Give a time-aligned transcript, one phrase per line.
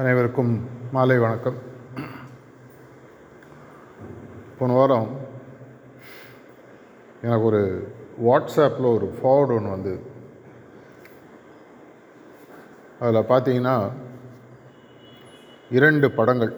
[0.00, 1.54] அனைவருக்கும் மாலை வணக்கம்.
[4.58, 5.16] போன வாரம்
[7.22, 7.92] எனக்கு ஒரு
[8.24, 10.00] வாட்ஸ்அப்பில் ஒரு ஃபார்வர்டு ஒன்று வந்து.
[13.00, 13.92] அதில் பார்த்தீங்கன்னா
[15.70, 16.54] இரண்டு படங்கள்.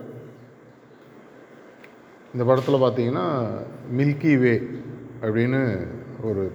[2.33, 3.27] இந்த படத்தில் பார்த்தீங்கன்னா
[3.97, 4.71] மில்கி வே
[5.21, 5.87] அப்படின்னு
[6.23, 6.53] ஒரு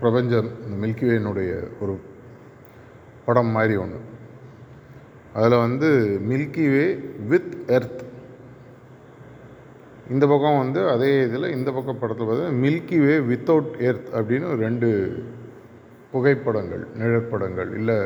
[0.00, 2.00] பிரபஞ்சம் இந்த மில்கி வேனுடைய ஒரு
[3.24, 4.18] படம் மாதிரி ஒன்று
[5.34, 5.88] அதில் வந்து
[6.28, 6.84] மில்கி வே
[7.28, 8.00] வித் எர்த்
[10.10, 14.88] இந்த பக்கம் வந்து அதே இதில் இந்த பக்கம் படத்தில் பார்த்தீங்கன்னா மில்கி வே வித்தவுட் எர்த் அப்படின்னு ரெண்டு
[16.12, 17.98] புகைப்படங்கள் நிழற்படங்கள் இல்லை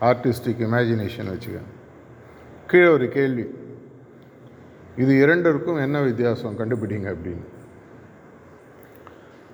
[0.00, 1.72] ஆர்டிஸ்டிக் இமேஜினேஷன் வச்சுக்கோங்க.
[2.66, 3.46] கீழே ஒரு கேள்வி.
[4.96, 7.44] இது இரண்டிற்கும் என்ன வித்தியாசம் கண்டுபிடிங்க அப்படின்னு.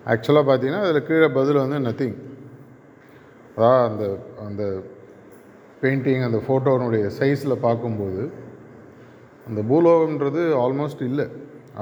[0.06, 2.16] ஆக்சுவலாக பார்த்தீங்கன்னா அதில் கீழே பதில் வந்து நத்திங்
[3.56, 4.04] அதான் அந்த
[4.46, 4.62] அந்த
[5.82, 8.22] பெயிண்டிங் அந்த ஃபோட்டோனுடைய சைஸில் பார்க்கும்போது
[9.48, 11.26] அந்த பூலோகம்ன்றது ஆல்மோஸ்ட் இல்லை.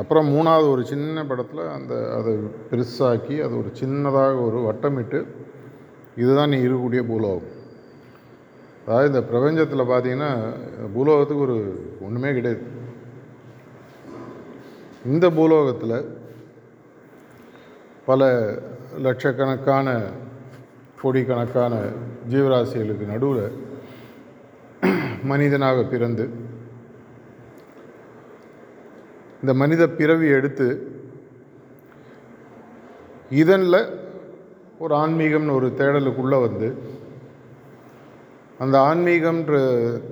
[0.00, 2.32] அப்புறம் மூணாவது ஒரு சின்ன படத்தில் அந்த அதை
[2.70, 5.20] பெருசாக்கி அது ஒரு சின்னதாக ஒரு வட்டமிட்டு
[6.22, 7.48] இதுதான் நீ இருக்கக்கூடிய பூலோகம்.
[8.84, 10.30] அதாவது இந்த பிரபஞ்சத்தில் பார்த்தீங்கன்னா
[10.94, 11.58] பூலோகத்துக்கு ஒரு
[12.06, 12.62] ஒன்றுமே கிடையாது.
[15.12, 15.98] இந்த பூலோகத்தில்
[18.08, 18.28] பல
[19.06, 19.88] லட்சக்கணக்கான
[21.00, 21.74] கோடிக்கணக்கான
[22.32, 23.44] ஜீவராசிகளுக்கு நடுவில்
[25.24, 26.24] மனிதனாக பிறந்து
[29.42, 30.66] இந்த மனித பிறவி எடுத்து
[33.34, 33.80] இதனில்
[34.78, 36.68] ஒரு ஆன்மீகம்னு ஒரு தேடலுக்குள்ளே வந்து
[38.60, 39.56] அந்த ஆன்மீகம்ன்ற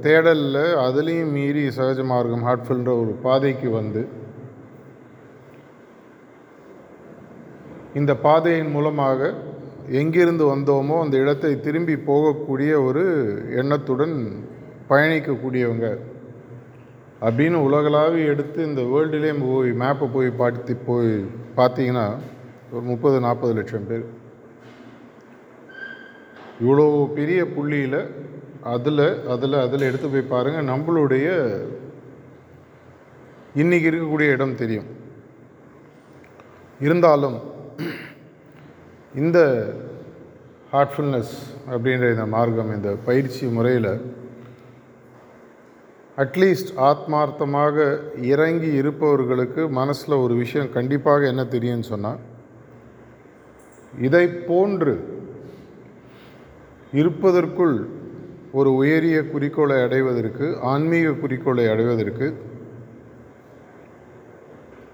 [0.00, 4.02] தேடலில் அதுலேயும் மீறி சகஜ மார்க்கம் ஹார்ட்ஃபுல்ன்ற ஒரு பாதைக்கு வந்து
[7.94, 9.30] இந்த பாதையின் மூலமாக
[9.92, 13.04] எங்கிருந்து வந்தோமோ அந்த இடத்தை திரும்பி போகக்கூடிய ஒரு
[13.54, 14.16] எண்ணத்துடன்
[14.90, 15.86] பயணிக்கக்கூடியவங்க
[17.26, 21.12] அப்படின்னு உலகளாவே எடுத்து இந்த வேர்ல்டுலேயே போய் மேப்பை போய் பார்த்து போய்
[21.56, 22.06] பார்த்தீங்கன்னா
[22.72, 24.06] ஒரு முப்பது நாற்பது லட்சம் பேர்.
[26.62, 26.86] இவ்வளோ
[27.18, 28.00] பெரிய புள்ளியில்
[28.74, 29.04] அதில்
[29.34, 31.26] அதில் அதில் எடுத்து போய் பாருங்கள் நம்மளுடைய
[33.62, 34.88] இன்றைக்கி இருக்கக்கூடிய இடம் தெரியும்.
[36.86, 37.38] இருந்தாலும்
[39.22, 39.38] இந்த
[40.72, 41.34] ஹார்ட்ஃபுல்னஸ்
[41.72, 43.92] அப்படின்ற இந்த மார்க்கம் இந்த பயிற்சி முறையில்
[46.22, 47.76] அட்லீஸ்ட் ஆத்மார்த்தமாக
[48.22, 52.18] இறங்கி இருப்பவர்களுக்கு மனசில் ஒரு விஷயம் கண்டிப்பாக என்ன தெரியும்னு சொன்னால்
[54.00, 54.94] இதை போன்று
[56.92, 57.76] இருப்பதற்குள்
[58.52, 62.28] ஒரு உயரிய குறிக்கோளை அடைவதற்கு ஆன்மீக குறிக்கோளை அடைவதற்கு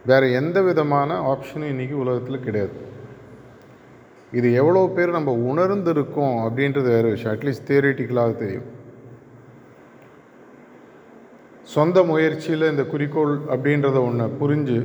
[0.07, 2.77] வேறு எந்த விதமான ஆப்ஷனும் இன்றைக்கி உலகத்தில் கிடையாது.
[4.33, 7.35] இது எவ்வளோ பேர் நம்ம உணர்ந்திருக்கோம் அப்படின்றது வேறு விஷயம்.
[7.37, 8.69] அட்லீஸ்ட் தியரிட்டிக்கலாக தெரியும்.
[11.67, 14.79] சொந்த முயற்சியில் இந்த குறிக்கோள் அப்படின்றத ஒன்று புரிஞ்சு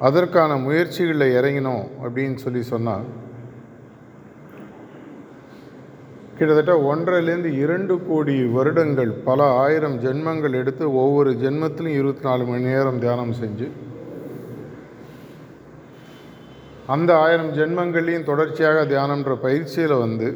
[0.00, 3.06] அதற்கான முயற்சிகளில் இறங்கினோம் அப்படின்னு சொல்லி சொன்னால்
[6.36, 13.00] கிட்டத்தட்ட ஒன்றரைலேருந்து இரண்டு கோடி வருடங்கள் பல ஆயிரம் ஜென்மங்கள் எடுத்து ஒவ்வொரு ஜென்மத்திலும் இருபத்தி நாலு மணி நேரம்
[13.00, 13.66] தியானம் செஞ்சு
[16.86, 20.28] அந்த ஆயிரம் ஜென்மங்களையும் தொடர்ச்சியாக தியானம்ன்ற பயிற்சியில் வந்து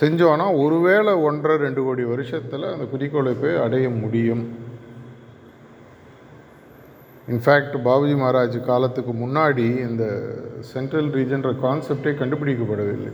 [0.00, 4.44] செஞ்சோன்னா ஒருவேளை ஒன்றரை ரெண்டு கோடி வருஷத்தில் அந்த குறிக்கோளை போய் அடைய முடியும்.
[7.32, 10.04] இன்ஃபேக்ட் பாபுஜி மகாராஜ் காலத்துக்கு முன்னாடி இந்த
[10.70, 13.12] சென்ட்ரல் ரீஜன்ற கான்செப்டே கண்டுபிடிக்கப்படவில்லை.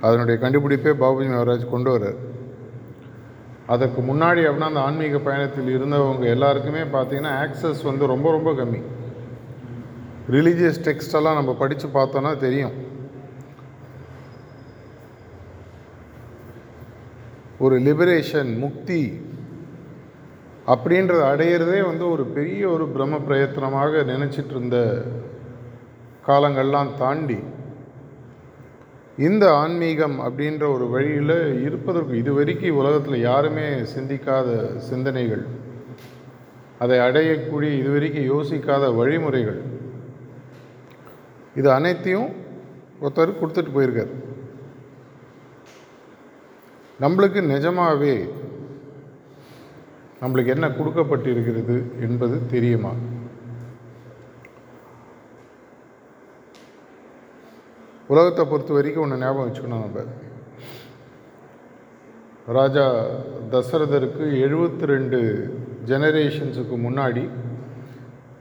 [0.00, 2.20] அதனுடைய கண்டுபிடிப்பே பாபுஜி மகாராஜ் கொண்டு வர்றார்.
[3.74, 8.80] அதற்கு முன்னாடி அப்படின்னா அந்த ஆன்மீக பயணத்தில் இருந்தவங்க எல்லாருக்குமே பார்த்தீங்கன்னா ஆக்சஸ் வந்து ரொம்ப ரொம்ப கம்மி.
[10.36, 12.74] ரிலீஜியஸ் டெக்ஸ்டெல்லாம் நம்ம படித்து பார்த்தோன்னா தெரியும்.
[17.60, 19.02] ஒரு லிபரேஷன் முக்தி
[20.66, 24.78] அப்படின்றத அடையிறதே வந்து ஒரு பெரிய ஒரு பிரம்ம பிரயத்தனமாக நினச்சிட்டு இருந்த
[26.26, 27.38] காலங்கள்லாம் தாண்டி
[29.18, 31.36] இந்த ஆன்மீகம் அப்படின்ற ஒரு வழியில்
[31.66, 34.48] இருப்பதற்கு இது வரைக்கும் உலகத்தில் யாருமே சிந்திக்காத
[34.90, 35.44] சிந்தனைகள்
[36.78, 39.60] அதை அடையக்கூடிய இது வரைக்கும் யோசிக்காத வழிமுறைகள்
[41.54, 42.30] இது அனைத்தையும்
[43.02, 44.12] ஒருத்தர் கொடுத்துட்டு போயிருக்கார்.
[47.00, 48.14] நம்மளுக்கு நிஜமாகவே
[50.22, 52.92] நம்மளுக்கு என்ன கொடுக்கப்பட்டிருக்கிறது என்பது தெரியுமா?
[58.08, 60.04] உலகத்தை பொறுத்த வரைக்கும் ஒன்று ஞாபகம் வச்சுக்கணும் நம்ம.
[62.58, 62.84] ராஜா
[63.50, 65.18] தசரதருக்கு எழுபத்தி ரெண்டு
[65.84, 67.24] ஜெனரேஷன்ஸுக்கு முன்னாடி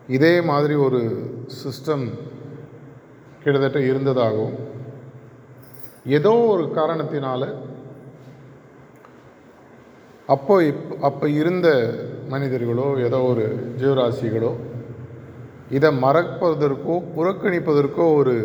[0.07, 1.01] இதே மாதிரி ஒரு
[1.59, 2.05] சிஸ்டம்
[3.43, 4.57] கிட்டத்தட்ட இருந்ததாகவும்
[6.17, 7.43] ஏதோ ஒரு காரணத்தினால
[10.33, 11.67] அப்போ இப் அப்போ இருந்த
[12.33, 13.45] மனிதர்களோ ஏதோ ஒரு
[13.81, 14.51] ஜீவராசிகளோ
[15.77, 18.35] இதை மறப்பதற்கோ புறக்கணிப்பதற்கோ ஒரு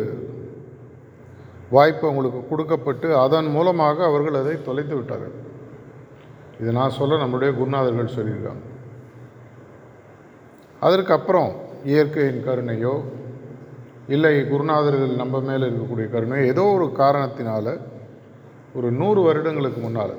[1.75, 5.35] வாய்ப்பு அவங்களுக்கு கொடுக்கப்பட்டு அதன் மூலமாக அவர்கள் அதை தொலைத்து விட்டார்கள்.
[6.59, 8.63] இது நான் சொல்ல நம்முடைய குருநாதர்கள் சொல்லியிருக்காங்க.
[10.81, 11.51] அதற்கப்புறம்
[11.91, 12.95] இயற்கையின் கருணையோ
[14.15, 17.67] இல்லை குருநாதர்கள் நம்ம மேலே இருக்கக்கூடிய கருணையோ ஏதோ ஒரு காரணத்தினால
[18.77, 20.15] ஒரு நூறு வருடங்களுக்கு முன்னால்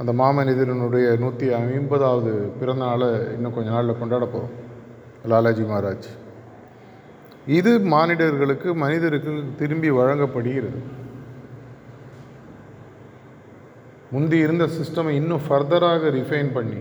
[0.00, 2.30] அந்த மாமனிதனுடைய நூற்றி ஐம்பதாவது
[2.60, 4.54] பிறந்தநாளை இன்னும் கொஞ்ச நாளில் கொண்டாட போகிறோம்
[5.30, 6.08] லாலாஜி மகாராஜ்.
[7.56, 10.80] இது மானிடர்களுக்கு மனிதருக்கு திரும்பி வழங்கப்படுகிறது.
[14.14, 16.80] முந்தி இருந்த சிஸ்டமை இன்னும் ஃபர்தராக ரிஃபைன் பண்ணி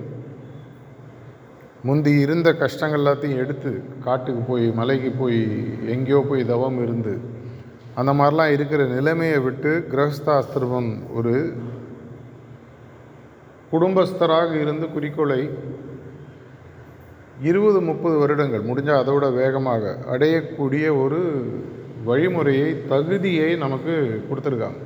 [1.88, 3.71] முந்தி இருந்த கஷ்டங்கள் எல்லாத்தையும் எடுத்து
[4.06, 5.42] காட்டுக்கு போய் மலைக்கு போய்
[5.95, 7.13] எங்கேயோ போய் தவம் இருந்து
[8.00, 11.36] அந்த மாதிரிலாம் இருக்கிற நிலைமையை விட்டு கிரகஸ்தாஸ்திரமம் ஒரு
[13.71, 15.42] குடும்பஸ்தராக இருந்து குறிக்கோளை
[17.50, 21.19] இருபது முப்பது வருடங்கள் முடிஞ்சால் அதோட வேகமாக அடையக்கூடிய ஒரு
[22.06, 23.94] வழிமுறையை தகுதியை நமக்கு
[24.30, 24.81] கொடுத்துருக்காங்க.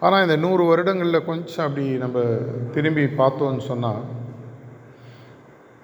[0.00, 2.18] ஆனால் இந்த நூறு வருடங்களில் கொஞ்சம் அப்படி நம்ம
[2.74, 4.04] திரும்பி பார்த்தோன்னு சொன்னால்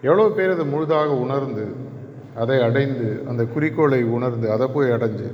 [0.03, 1.65] எவ்வளோ பேர் அதை முழுதாக உணர்ந்து
[2.43, 5.29] அதை அடைந்து அந்த குறிக்கோளை உணர்ந்து அதை போய் அடைஞ்சு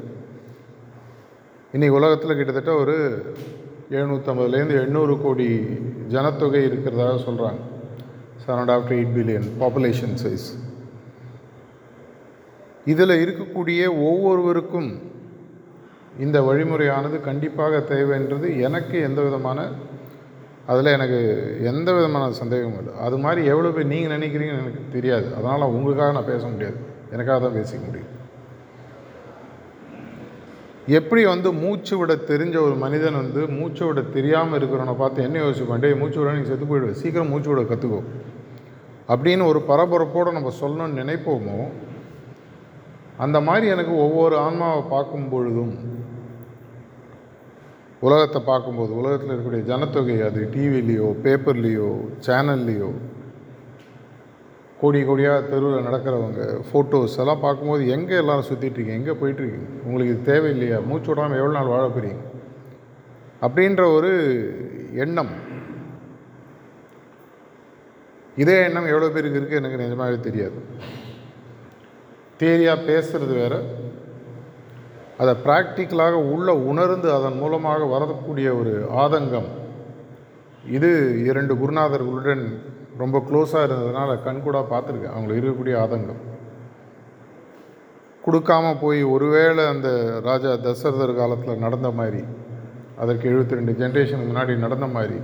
[1.75, 2.97] இன்றைக்கி உலகத்தில் கிட்டத்தட்ட ஒரு
[3.91, 5.49] எழுநூற்றம்பதுலேருந்து எண்ணூறு கோடி
[6.09, 7.61] ஜனத்தொகை இருக்கிறதாக சொல்கிறாங்க
[8.47, 10.47] seven and half eight billion population size
[12.85, 15.11] இதில் இருக்கக்கூடிய ஒவ்வொருவருக்கும்
[16.19, 19.69] இந்த வழிமுறையானது கண்டிப்பாக தேவைன்றது எனக்கு எந்த விதமான
[20.67, 21.21] அதில் எனக்கு
[21.63, 22.99] எந்த விதமான சந்தேகமும் இல்லை.
[23.01, 25.35] அது மாதிரி எவ்வளோ பேர் நீங்கள் நினைக்கிறீங்கன்னு எனக்கு தெரியாது.
[25.35, 26.77] அதனால் உங்களுக்காக நான் பேச முடியாது.
[27.13, 28.22] எனக்காக தான் பேசிக்க முடியும்.
[30.87, 35.79] எப்படி வந்து மூச்சு விட தெரிஞ்ச ஒரு மனிதன் வந்து மூச்சு விட தெரியாமல் இருக்கிறவனை பார்த்து என்ன யோசிப்பான்?
[35.79, 38.03] டே மூச்சு விட நீங்கள் செத்து போயிடுவேன் சீக்கிரம் மூச்சு விட கற்றுக்கோ
[39.09, 41.69] அப்படின்னு ஒரு பரபரப்போடு நம்ம சொல்லணும்னு நினைப்போமோ?
[43.17, 45.75] அந்த மாதிரி எனக்கு ஒவ்வொரு ஆன்மாவை பார்க்கும் பொழுதும்
[48.01, 51.97] உலகத்தை பார்க்கும்போது உலகத்தில் இருக்கக்கூடிய ஜனத்தொகை அது டிவிலேயோ பேப்பர்லேயோ
[52.27, 52.93] சேனல்லையோ
[54.83, 60.79] கோடி கோடியாக தெருவில் நடக்கிறவங்க ஃபோட்டோஸ் எல்லாம் பார்க்கும்போது எங்கே எல்லோரும் சுற்றிட்டுருக்கீங்க எங்கே போயிட்டுருக்கீங்க உங்களுக்கு இது தேவையில்லையா?
[60.87, 62.23] மூச்சு விடாமல் எவ்வளோ நாள் வாழ போகிறீங்க
[63.47, 64.11] அப்படின்ற ஒரு
[65.05, 65.33] எண்ணம்.
[68.43, 70.59] இதே எண்ணம் எவ்வளோ பேருக்கு இருக்குது எனக்கு நிஜமாகவே தெரியாது.
[72.43, 73.61] தேரியாக பேசுகிறது வேறு.
[75.19, 78.75] அதை ப்ராக்டிக்கலாக உள்ள உணர்ந்து அதன் மூலமாக வரக்கூடிய ஒரு
[79.05, 79.51] ஆதங்கம்.
[80.77, 80.91] இது
[81.31, 82.45] இரண்டு குருநாதர்களுடன்
[82.99, 85.15] ரொம்ப க்ளோஸாக இருந்ததுனால கண்கூடாக பார்த்துருக்கேன்.
[85.15, 86.21] அவங்களுக்கு இருக்கக்கூடிய ஆதங்கம்.
[88.27, 92.25] கொடுக்காம போய் ஒருவேளை அந்த ராஜா தசரதர் காலத்தில் நடந்த மாதிரி
[92.97, 95.15] அதற்கு எழுபத்தி ரெண்டு ஜென்ரேஷனுக்கு முன்னாடி நடந்த மாதிரி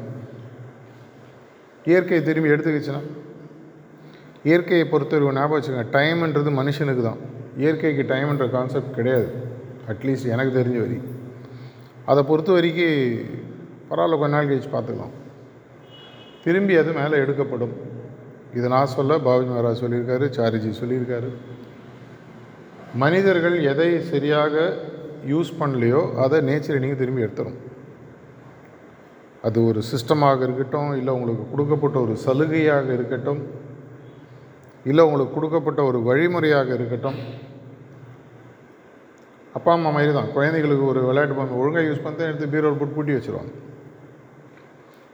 [1.84, 3.02] இயற்கை திரும்பி எடுத்துக்கிச்சுன்னா?
[4.42, 7.16] இயற்கையை பொறுத்தவரைக்கும் ஞாபகம் வச்சுக்கோங்க டைம்ன்றது மனுஷனுக்கு தான்.
[7.56, 9.28] இயற்கைக்கு டைம்ன்ற கான்செப்ட் கிடையாது.
[9.88, 11.00] அட்லீஸ்ட் எனக்கு தெரிஞ்ச வரி
[12.04, 12.98] அதை பொறுத்த வரைக்கும்
[13.90, 15.14] பரவாயில்ல கொஞ்ச நாள் கழிச்சு பார்த்துக்கலாம்.
[16.48, 17.76] திரும்பி அது மேலே எடுக்கப்படும்.
[18.56, 21.30] இதை நான் சொல்ல பாபுஜி மகாராஜ் சொல்லியிருக்காரு சாரிஜி சொல்லியிருக்காரு.
[23.02, 24.54] மனிதர்கள் எதை சரியாக
[25.32, 27.58] யூஸ் பண்ணலையோ அதை நேச்சரை நீங்கள் திரும்பி எடுத்துடும்
[29.46, 33.42] அது ஒரு சிஸ்டமாக இருக்கட்டும் இல்லை உங்களுக்கு கொடுக்கப்பட்ட ஒரு சலுகையாக இருக்கட்டும்
[34.90, 37.18] இல்லை உங்களுக்கு கொடுக்கப்பட்ட ஒரு வழிமுறையாக இருக்கட்டும்.
[39.58, 40.32] அப்பா அம்மா மாதிரி தான்.
[40.37, 43.52] குழந்தைகளுக்கு ஒரு விளையாட்டு பொம்மை ஒழுங்காக யூஸ் பண்ணி எடுத்து பீரோல் போட்டு பூட்டி வச்சுருவாங்க.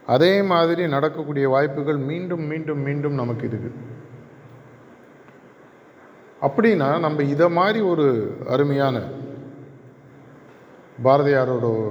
[0.07, 3.73] அதே மாதிரி நடக்கக்கூடிய வாய்ப்புகள் மீண்டும் மீண்டும் மீண்டும் நமக்கு இருக்குது.
[6.43, 9.03] அப்படின்னா நம்ம இதை மாதிரி ஒரு அருமையான
[11.05, 11.91] பாரதியாரோட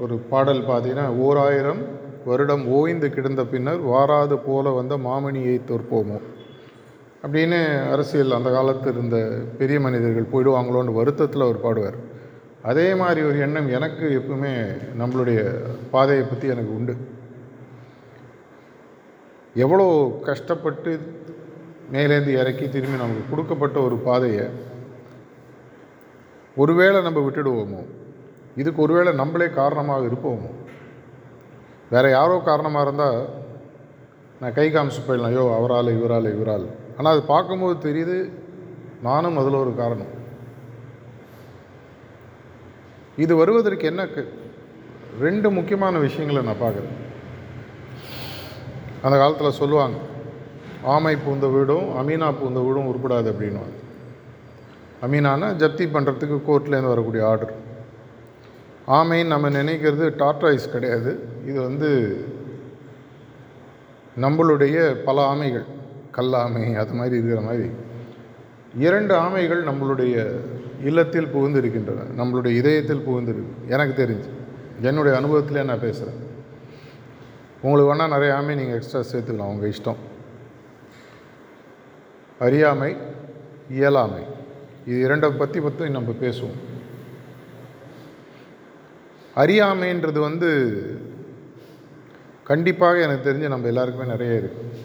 [0.00, 1.86] ஒரு பாடல் பார்த்தீங்கன்னா ஓராயிரம்
[2.24, 6.20] வருடம் ஓய்ந்து கிடந்த பின்னர் வாராது போல வந்த மாமணியை தோற்போமோ?
[7.22, 11.96] அப்படின்னு அரசியல் அந்த காலத்தில் இருந்த பெரிய மனிதர்கள் போயிடுவாங்களோன்னு வருத்தத்தில் அவர் பாடுவார்.
[12.62, 16.96] அதே மாதிரி ஒரு எண்ணம் எனக்கு எப்பவுமே நம்மளுடைய பாதையை பற்றி எனக்கு உண்டு.
[19.54, 19.86] எவ்வளோ
[20.24, 20.90] கஷ்டப்பட்டு
[21.92, 24.44] மேலேருந்து இறக்கி திரும்பி நமக்கு கொடுக்கப்பட்ட ஒரு பாதையை
[26.56, 27.84] ஒருவேளை நம்ம விட்டுடுவோமோ?
[28.56, 30.50] இதுக்கு ஒருவேளை நம்மளே காரணமாக இருப்போமோ?
[31.90, 33.28] வேறு யாரோ காரணமாக இருந்தால்
[34.40, 35.32] நான் கை காமிச்சு போயிடலாம்.
[35.32, 36.66] ஐயோ அவரால் இவரால் இவரால்.
[36.96, 38.32] ஆனால் அது பார்க்கும்போது தெரியுது
[39.02, 40.12] நானும் அதில் ஒரு காரணம்.
[43.16, 44.08] இது வருவதற்கு என்ன
[45.20, 46.96] ரெண்டு முக்கியமான விஷயங்களை நான் பார்க்குறேன்.
[49.02, 49.98] அந்த காலத்தில் சொல்லுவாங்க
[50.84, 53.76] ஆமை பூந்த வீடும் அமீனா பூந்த வீடும் உருப்படாது அப்படின்வாங்க
[55.06, 57.54] அமீனானா ஜப்தி பண்ணுறதுக்கு கோர்ட்லேருந்து வரக்கூடிய ஆர்டர்
[58.98, 61.10] ஆமைன்னு நம்ம நினைக்கிறது டார்டாய்ஸ் கிடையாது.
[61.46, 61.90] இது வந்து
[64.20, 65.66] நம்மளுடைய பல ஆமைகள்
[66.16, 67.68] கல்லாமை அது மாதிரி இருக்கிற மாதிரி.
[68.78, 70.14] இரண்டு ஆமைகள் நம்மளுடைய
[70.84, 74.30] இல்லத்தில் புகுந்திருக்கின்றன நம்மளுடைய இதயத்தில் புகுந்திருக்கு எனக்கு தெரிஞ்சு.
[74.82, 76.20] என்னுடைய அனுபவத்திலே நான் பேசுகிறேன்
[77.62, 80.00] உங்களுக்கு வேணால் நிறைய ஆமை நீங்கள் எக்ஸ்ட்ரா சேர்த்துக்கலாம் உங்கள் இஷ்டம்.
[82.38, 82.96] அறியாமை
[83.68, 84.22] இயலாமை.
[84.86, 86.58] இது இரண்டை பற்றி பற்றி நம்ம பேசுவோம்.
[89.36, 90.50] அறியாமைன்றது வந்து
[92.44, 94.78] கண்டிப்பாக எனக்கு தெரிஞ்சு நம்ம எல்லாருக்குமே நிறைய இருக்குது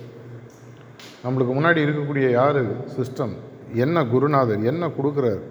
[1.23, 2.61] நம்மளுக்கு முன்னாடி இருக்கக்கூடிய யார்?
[2.97, 3.33] சிஸ்டம்
[3.73, 5.41] என்ன குருநாதர் என்ன கொடுக்குறார்?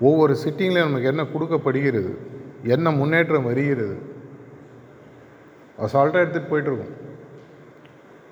[0.00, 2.18] ஒவ்வொரு சிட்டிங்லேயும் நமக்கு என்ன கொடுக்கப்படுகிறது?
[2.64, 4.09] என்ன முன்னேற்றம் வருகிறது?
[5.84, 6.94] அசால்ட்டாக எடுத்துகிட்டு போயிட்டுருக்கோம்.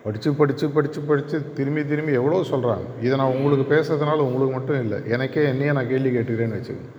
[0.05, 4.99] படித்து படித்து படித்து படித்து திரும்பி திரும்பி எவ்வளோ சொல்கிறாங்க இதை நான் உங்களுக்கு பேசுறதுனால உங்களுக்கு மட்டும் இல்லை
[5.15, 6.95] எனக்கே என்னையே நான் கேள்வி கேட்டுக்கிறேன்னு வச்சுக்கோங்க.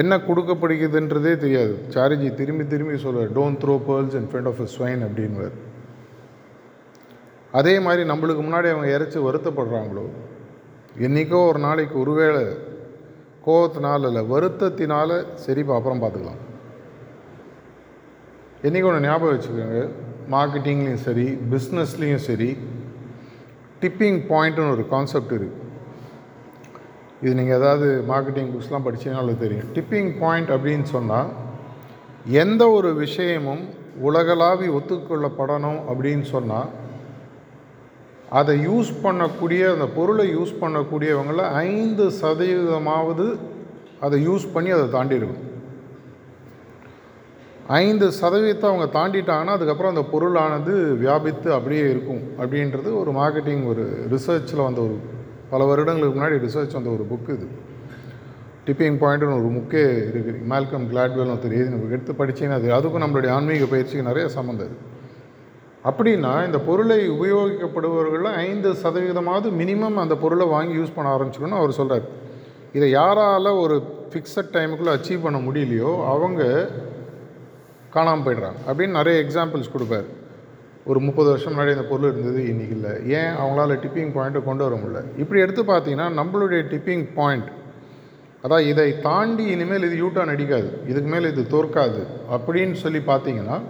[0.00, 1.74] என்ன கொடுக்கப்படுகிறதுன்றதே தெரியாது.
[1.94, 5.56] சாரிஜி திரும்பி திரும்பி சொல்லுவார் don't throw pearls in front of a swine அப்படின்வார்
[7.60, 10.04] அதே மாதிரி நம்மளுக்கு முன்னாடி அவங்க இறச்சி வருத்தப்படுறாங்களோ?
[11.06, 12.44] என்றைக்கோ ஒரு நாளைக்கு ஒருவேளை
[13.46, 15.10] கோவத்தினால இல்லை வருத்தத்தினால
[15.46, 16.40] சரிப்பா அப்புறம் பார்த்துக்கலாம்.
[18.66, 19.80] என்றைக்கு ஒன்று ஞாபகம் வச்சுக்கோங்க.
[20.34, 22.50] மார்க்கெட்டிங்லேயும் சரி பிஸ்னஸ்லேயும் சரி
[23.82, 25.60] டிப்பிங் பாயிண்ட்டுன்னு ஒரு கான்செப்ட் இருக்குது
[27.24, 29.68] இது நீங்கள் ஏதாவது மார்க்கெட்டிங் புக்ஸ்லாம் படிச்சீங்கனாலும் தெரியும்.
[29.76, 31.30] டிப்பிங் பாயிண்ட் அப்படின்னு சொன்னால்
[32.42, 33.62] எந்த ஒரு விஷயமும்
[34.08, 36.70] உலகளாவி ஒத்துக்கொள்ளப்படணும் அப்படின்னு சொன்னால்
[38.40, 43.26] அதை யூஸ் பண்ணக்கூடிய அந்த பொருளை யூஸ் பண்ணக்கூடியவங்கள ஐந்து சதவீதமாவது
[44.06, 45.48] அதை யூஸ் பண்ணி அதை தாண்டிடுக்கும்
[47.80, 52.22] ஐந்து சதவீதத்தை அவங்க தாண்டிட்டாங்கன்னா அதுக்கப்புறம் அந்த பொருளானது வியாபித்து அப்படியே இருக்கும்.
[52.40, 54.96] அப்படின்றது ஒரு மார்க்கெட்டிங் ஒரு ரிசர்ச்சில் வந்த ஒரு
[55.52, 57.46] பல வருடங்களுக்கு முன்னாடி ரிசர்ச் வந்த ஒரு புக்கு இது.
[58.66, 63.30] டிப்பிங் பாயிண்ட்னு ஒரு முக்கிய இருக்குது மேல்கம் கிளாட்வெல் ஒருத்தர் எழுதி நம்ம எடுத்து படித்தீங்கன்னா அது அதுக்கும் நம்மளுடைய
[63.36, 64.90] ஆன்மீக பயிற்சிக்கு நிறைய சம்மந்தம் இருக்குது
[65.90, 72.06] அப்படின்னா இந்த பொருளை உபயோகிக்கப்படுபவர்களில் ஐந்து சதவீதமாவது மினிமம் அந்த பொருளை வாங்கி யூஸ் பண்ண ஆரம்பிச்சிக்கணும்னு அவர் சொல்கிறார்
[72.78, 73.76] இதை யாரால் ஒரு
[74.12, 76.42] ஃபிக்ஸட் டைமுக்குள்ளே அச்சீவ் பண்ண முடியலையோ அவங்க
[77.92, 78.54] காணாமல் போயிடுறாங்க.
[78.66, 80.20] அப்படின்னு நிறைய எக்ஸாம்பிள்ஸ் கொடுப்பார்.
[80.86, 82.90] ஒரு முப்பது வருஷம் முன்னாடி இந்த பொருள் இருந்தது இன்றைக்கி இல்லை.
[83.08, 85.18] ஏன் அவங்களால டிப்பிங் பாயிண்ட்டை கொண்டு வர முடியல?
[85.18, 87.48] இப்படி எடுத்து பார்த்தீங்கன்னா நம்மளுடைய டிப்பிங் பாயிண்ட்
[88.42, 90.78] அதான் இதை தாண்டி இனிமேல் இது யூட்டான் அடிக்காது.
[90.88, 92.06] இதுக்கு மேலே இது தோற்காது.
[92.30, 93.60] அப்படின்னு சொல்லி பார்த்தீங்கன்னா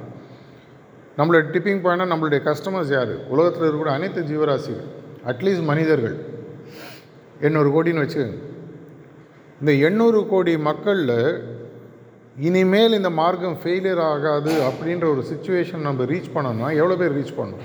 [1.16, 3.26] நம்மளோட டிப்பிங் பாயிண்ட்னா நம்மளுடைய கஸ்டமர்ஸ் யார்?
[3.28, 4.86] உலகத்தில் இருக்கக்கூடிய அனைத்து ஜீவராசிகள்
[5.26, 6.16] அட்லீஸ்ட் மனிதர்கள்.
[7.40, 8.38] எண்ணூறு கோடின்னு வச்சுக்கோங்க.
[9.60, 11.42] இந்த எண்ணூறு கோடி மக்களில்
[12.36, 17.64] இனிமேல் இந்த மார்க்கம் ஃபெயிலியர் ஆகாது அப்படின்ற ஒரு சுச்சுவேஷன் நம்ம ரீச் பண்ணோம்னா எவ்வளோ பேர் ரீச் பண்ணணும்?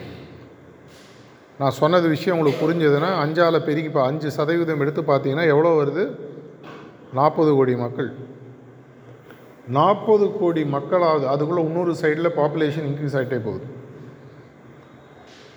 [1.59, 6.03] நான் சொன்னது விஷயம் உங்களுக்கு புரிஞ்சதுன்னா அஞ்சால் பெருகி இப்போ அஞ்சு சதவீதம் எடுத்து பார்த்தீங்கன்னா எவ்வளோ வருது?
[7.13, 8.09] நாற்பது கோடி மக்கள்.
[9.77, 13.65] நாற்பது கோடி மக்களாவது அதுக்குள்ளே இன்னொரு சைடில் பாப்புலேஷன் இன்க்ரீஸ் ஆகிட்டே போகுது.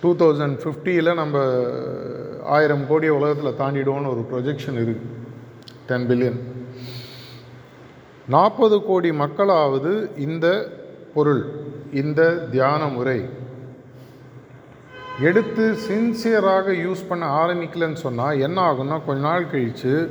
[0.01, 1.37] டூ தௌசண்ட் ஃபிஃப்டியில் நம்ம
[2.43, 5.11] ஆயிரம் கோடி உலகத்தில் தாண்டிடுவோன்னு ஒரு ப்ரொஜெக்ஷன் இருக்குது
[5.89, 6.39] டென் பில்லியன்
[8.27, 10.47] நாற்பது கோடி மக்களாவது இந்த
[11.13, 11.43] பொருள்
[11.91, 13.19] இந்த தியான முறை.
[15.19, 20.09] எடுத்து சின்சியராக யூஸ் பண்ண ஆரம்பிக்கலன்னு சொன்னால் என்ன ஆகும்னா கொஞ்ச நாள் கழித்து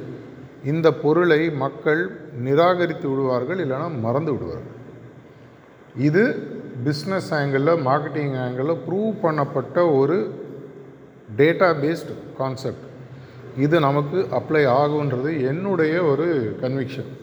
[0.64, 2.02] இந்த பொருளை மக்கள்
[2.46, 4.76] நிராகரித்து விடுவார்கள் இல்லைன்னா மறந்து விடுவார்கள்.
[5.94, 6.24] இது
[6.84, 10.18] பிஸ்னஸ் ஆங்கிளில் மார்க்கெட்டிங் ஆங்கிளில் ப்ரூவ் பண்ணப்பட்ட ஒரு
[11.36, 12.86] டேட்டா பேஸ்டு கான்செப்ட்
[13.56, 17.19] இது நமக்கு அப்ளை ஆகுன்றது என்னுடைய ஒரு கன்விக்ஷன்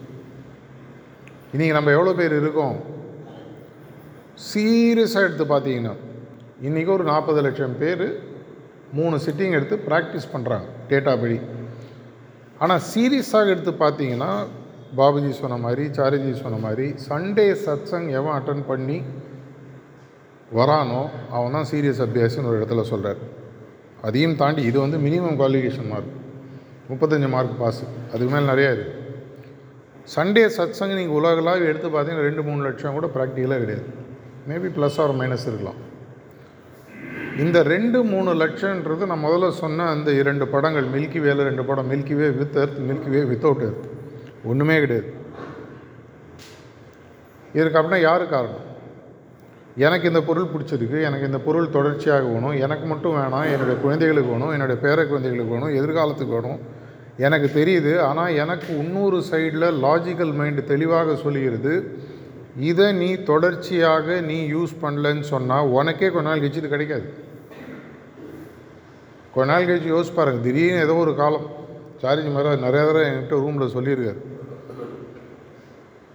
[1.52, 2.74] இன்றைக்கி நம்ம எவ்வளோ பேர் இருக்கோம்?
[4.50, 5.94] சீரியஸாக எடுத்து பார்த்தீங்கன்னா
[6.60, 8.04] இன்றைக்கி ஒரு நாற்பது லட்சம் பேர்
[8.92, 11.38] மூணு சிட்டிங் எடுத்து ப்ராக்டிஸ் பண்ணுறாங்க டேட்டா படி.
[12.58, 14.30] ஆனால் சீரியஸாக எடுத்து பார்த்தீங்கன்னா
[14.96, 18.98] பாபுஜி சொன்ன மாதிரி சாரிஜி சொன்ன மாதிரி சண்டே சத்சங் எவன் அட்டன் பண்ணி
[20.52, 21.00] வரானோ
[21.30, 23.20] அவன் தான் சீரியஸ் அபியாசன்னு ஒரு இடத்துல சொல்கிறார்
[24.02, 26.14] அதையும் தாண்டி இது வந்து மினிமம் குவாலிஃபிகேஷன் மார்க்
[26.90, 28.97] முப்பத்தஞ்சு மார்க் பாஸு அதுக்கு மேலே நிறையா இருக்குது
[30.14, 33.86] சண்டே சத்சங்க நீங்கள் உலகளாக எடுத்து பார்த்தீங்கன்னா ரெண்டு மூணு லட்சம் கூட ப்ராக்டிக்கலாக கிடையாது.
[34.48, 35.80] மேபி ப்ளஸ் ஆர் மைனஸ் இருக்கலாம்.
[37.44, 42.14] இந்த ரெண்டு மூணு லட்சன்றது நான் முதல்ல சொன்ன அந்த இரண்டு படங்கள் மில்கி வேல ரெண்டு படம் milky
[42.20, 43.84] way with earth milky way without earth
[44.52, 45.10] ஒன்றுமே கிடையாது.
[47.58, 48.64] இதற்கு அப்படின்னா யார் காரணம்?
[49.86, 54.52] எனக்கு இந்த பொருள் பிடிச்சிருக்கு எனக்கு இந்த பொருள் தொடர்ச்சியாக வேணும் எனக்கு மட்டும் வேணாம் என்னுடைய குழந்தைகளுக்கு வேணும்
[54.56, 56.60] என்னுடைய பேர குழந்தைகளுக்கு வேணும் எதிர்காலத்துக்கு வேணும்
[57.26, 61.74] எனக்கு தெரியுது ஆனால் எனக்கு இன்னொரு சைடில் லாஜிக்கல் மைண்டு தெளிவாக சொல்லிடுது
[62.68, 67.06] இதை நீ தொடர்ச்சியாக நீ யூஸ் பண்ணலன்னு சொன்னால் உனக்கே கொஞ்ச நாள் கழிச்சு இது கிடைக்காது.
[69.34, 71.46] கொஞ்ச நாள் கழிச்சு யோசிச்சு பாருங்கள் திடீர்னு ஏதோ ஒரு காலம்.
[72.02, 74.20] சார்ஜி மாதிரி நிறைய தடவை என்கிட்ட ரூமில் சொல்லியிருக்காரு.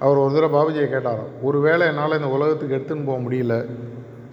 [0.06, 3.56] அவர் ஒரு தடவை பாபுஜியை கேட்டாராம் ஒரு வேளை என்னால் இந்த உலகத்துக்கு எடுத்துன்னு போக முடியல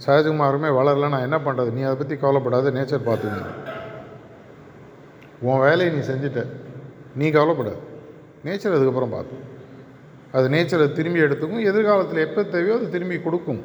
[0.05, 3.70] சகஜகுமாருமே வளரல நான் என்ன பண்ணுறது நீ அதை பற்றி கவலைப்படாத நேச்சர் பார்த்துக்கணும்
[5.49, 6.43] உன் வேலையை நீ செஞ்சுட்ட.
[7.21, 7.71] நீ கவலைப்பட
[8.47, 9.37] நேச்சர் அதுக்கப்புறம் பார்த்து
[10.37, 11.69] அது நேச்சரை திரும்பி எடுத்துக்கும்.
[11.71, 13.63] எதிர்காலத்தில் எப்போ தேவையோ அது திரும்பி கொடுக்கும்.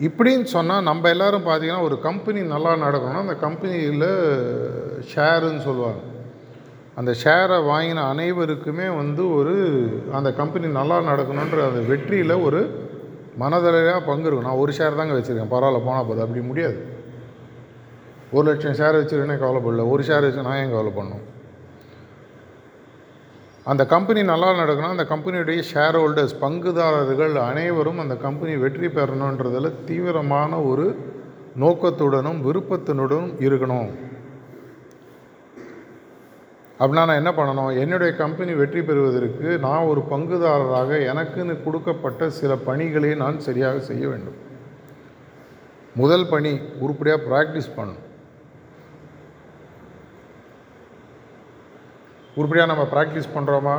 [0.00, 4.06] இப்படின்னு சொன்னால் நம்ம எல்லாரும் பார்த்தீங்கன்னா ஒரு கம்பெனி நல்லா நடக்கணும்னா அந்த கம்பெனியில்
[5.12, 6.00] ஷேருன்னு சொல்லுவாங்க.
[6.94, 9.54] அந்த ஷேரை வாங்கின அனைவருக்குமே வந்து ஒரு
[10.12, 12.60] அந்த கம்பெனி நல்லா நடக்கணுன்ற அந்த வெற்றியில் ஒரு
[13.40, 14.48] மனதளவாக பங்கு இருக்கும்.
[14.48, 15.52] நான் ஒரு ஷேர் தாங்க வச்சுருக்கேன்.
[15.54, 16.24] பரவாயில்ல போனால் போதும்.
[16.24, 16.78] அப்படி முடியாது.
[18.36, 19.84] ஒரு லட்சம் ஷேர் வச்சுருக்கேனே கவலைப்படல.
[19.92, 21.24] ஒரு ஷேர் வச்சு நான் ஏன் கவலை பண்ணும்
[23.70, 24.94] அந்த கம்பெனி நல்லா நடக்கணும்.
[24.96, 30.86] அந்த கம்பெனியுடைய ஷேர் ஹோல்டர்ஸ் பங்குதாரர்கள் அனைவரும் அந்த கம்பெனி வெற்றி பெறணுன்றதில் தீவிரமான ஒரு
[31.62, 33.90] நோக்கத்துடனும் விருப்பத்தினுடனும் இருக்கணும்.
[36.80, 37.72] அப்படின்னா நான் என்ன பண்ணணும்?
[37.82, 44.38] என்னுடைய கம்பெனி வெற்றி பெறுவதற்கு நான் ஒரு பங்குதாரராக எனக்குன்னு கொடுக்கப்பட்ட சில பணிகளை நான் சரியாக செய்ய வேண்டும்.
[46.02, 46.52] முதல் பணி
[46.84, 48.06] உருப்படியாக ப்ராக்டிஸ் பண்ணணும்.
[52.40, 53.76] உருப்படியாக நம்ம ப்ராக்டிஸ் பண்ணுறோமா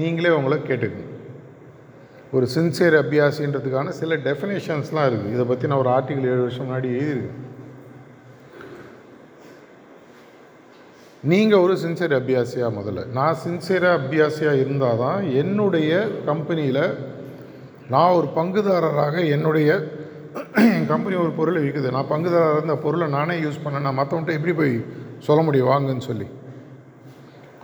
[0.00, 1.12] நீங்களே உங்களை கேட்டுக்கணும்.
[2.36, 7.44] ஒரு சின்சியர் அபியாசின்றதுக்கான சில டெஃபினேஷன்ஸ்லாம் இருக்குது இதை பற்றி நான் ஒரு ஆர்டிக்கல் ஏழு வருஷம் முன்னாடி எழுதியிருக்கேன்.
[11.30, 13.04] நீங்கள் ஒரு சின்சியர் அபியாசியாக முதல்ல.
[13.18, 15.92] நான் சின்சியராக அபியாசியாக இருந்தால் தான் என்னுடைய
[16.28, 16.84] கம்பெனியில்
[17.94, 19.68] நான் ஒரு பங்குதாரராக என்னுடைய
[20.92, 23.86] கம்பெனி ஒரு பொருளை விற்குது நான் பங்குதாரராக இருந்த பொருளை நானே யூஸ் பண்ணேன்.
[23.86, 24.74] நான் மற்றவன்ட்ட எப்படி போய்
[25.28, 25.70] சொல்ல முடியும்?
[25.72, 26.28] வாங்குன்னு சொல்லி.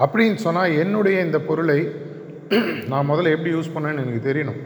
[0.02, 1.78] அப்படின்னு சொன்னால் என்னுடைய இந்த பொருளை
[2.92, 4.60] நான் முதல்ல எப்படி யூஸ் பண்ணேன்னு எனக்கு தெரியணும்.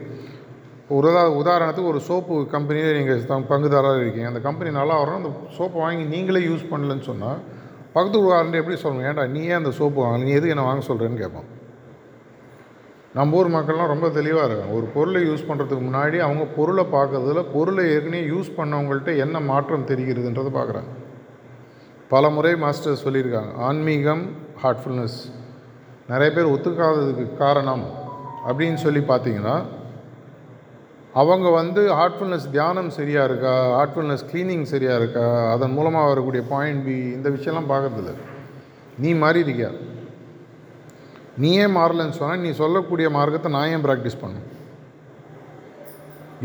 [0.97, 1.08] ஒரு
[1.40, 4.28] உதாரணத்துக்கு ஒரு சோப்பு கம்பெனியில் நீங்கள் பங்குதாரராக இருக்கீங்க.
[4.28, 5.20] அந்த கம்பெனி நல்லா வரணும்.
[5.20, 7.40] அந்த சோப்பை வாங்கி நீங்களே யூஸ் பண்ணலன்னு சொன்னால்
[7.92, 9.06] பக்கத்து ஊர்காரன் எப்படி சொல்லணும்?
[9.11, 11.49] ஏன்டா நீ ஏன் அந்த சோப்பு வாங்கல நீ எதுக்கு என்ன வாங்க சொல்கிறேன்னு கேட்பான்.
[13.14, 14.75] நம்ம ஊர் மக்கள்லாம் ரொம்ப தெளிவாக இருக்காங்க.
[14.78, 20.50] ஒரு பொருளை யூஸ் பண்ணுறதுக்கு முன்னாடி அவங்க பொருளை பார்க்கறதுல பொருளை ஏற்கனவே யூஸ் பண்ணவங்கள்ட்ட என்ன மாற்றம் தெரிகிறதுன்றதை
[20.58, 20.93] பார்க்குறாங்க.
[22.12, 23.52] பல முறை மாஸ்டர் சொல்லியிருக்காங்க.
[23.69, 24.23] ஆன்மீகம்
[24.62, 25.18] ஹார்ட்ஃபுல்னஸ்
[26.12, 27.84] நிறைய பேர் ஒத்துக்காததுக்கு காரணம்
[28.49, 29.56] அப்படின்னு சொல்லி பார்த்தீங்கன்னா
[31.21, 36.97] அவங்க வந்து ஹார்ட்ஃபுல்னஸ் தியானம் சரியாக இருக்கா ஹார்ட்ஃபுல்னஸ் க்ளீனிங் சரியாக இருக்கா அதன் மூலமாக வரக்கூடிய பாயிண்ட் பி
[37.16, 38.12] இந்த விஷயம்லாம் பார்க்கறதில்ல.
[39.02, 39.71] நீ மாறி இருக்கியா?
[41.42, 44.47] நீ ஏன் மாறலன்னு சொன்னால் நீ சொல்லக்கூடிய மார்க்கத்தை நான் ஏன் ப்ராக்டிஸ் பண்ணும்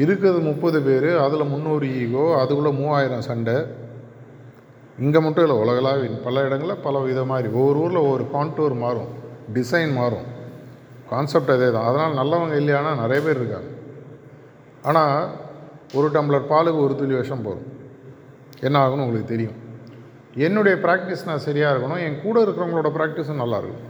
[0.04, 3.58] இருக்கிறது முப்பது பேர் அதில் முந்நூறு ஈகோ அதுக்குள்ளே மூவாயிரம் சண்டை.
[5.04, 9.12] இங்கே மட்டும் இல்லை உலகளாவின் பல இடங்களில் பல விதமாக ஒவ்வொரு ஊரில் ஒவ்வொரு கான்டூர் மாறும்
[9.56, 10.28] டிசைன் மாறும்.
[11.12, 13.70] கான்செப்ட் அதே தான் அதனால் நல்லவங்க இல்லையானா நிறைய பேர் இருக்காங்க.
[14.90, 15.18] ஆனால்
[15.98, 17.68] ஒரு டம்ளர் பாலுக்கு ஒரு துளி விஷம் போகும்
[18.68, 19.58] என்ன ஆகும்னு உங்களுக்கு தெரியும்.
[20.46, 23.90] என்னுடைய ப்ராக்டிஸ் நான் சரியாக இருக்கணும் என் கூட இருக்கிறவங்களோட ப்ராக்டிஸும் நல்லா இருக்கும்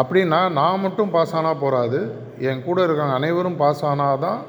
[0.00, 2.00] அப்படின்னா நான் மட்டும் பாஸ் ஆனால் போகாது
[2.48, 4.40] என் கூட இருக்கிறவங்க அனைவரும் பாஸ் ஆனால் தான்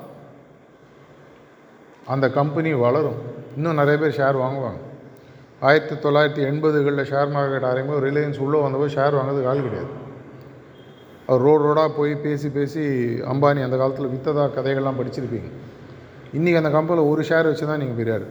[2.14, 3.20] அந்த கம்பெனி வளரும்.
[3.58, 4.82] இன்னும் நிறைய பேர் ஷேர் வாங்குவாங்க.
[5.68, 9.90] ஆயிரத்தி தொள்ளாயிரத்தி எண்பதுகளில் ஷேர் மார்க்கெட் ஆரம்பிக்கும் ரிலையன்ஸ் உள்ளே வந்தபோது ஷேர் வாங்குறதுக்கு ஆள் கிடையாது.
[11.28, 12.84] அவர் ரோடு ரோடாக போய் பேசி பேசி
[13.32, 15.50] அம்பானி அந்த காலத்தில் வித்ததா கதைகள்லாம் படிச்சிருப்பீங்க.
[16.38, 18.28] இன்றைக்கி அந்த கம்பெனியில் ஒரு ஷேர் வச்சு தான் நீங்கள் பெரியார்.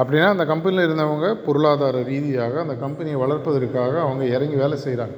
[0.00, 5.16] அப்படின்னா அந்த கம்பெனியில் இருந்தவங்க பொருளாதார ரீதியாக அந்த கம்பெனியை வளர்ப்பதற்காக அவங்க இறங்கி வேலை செய்கிறாங்க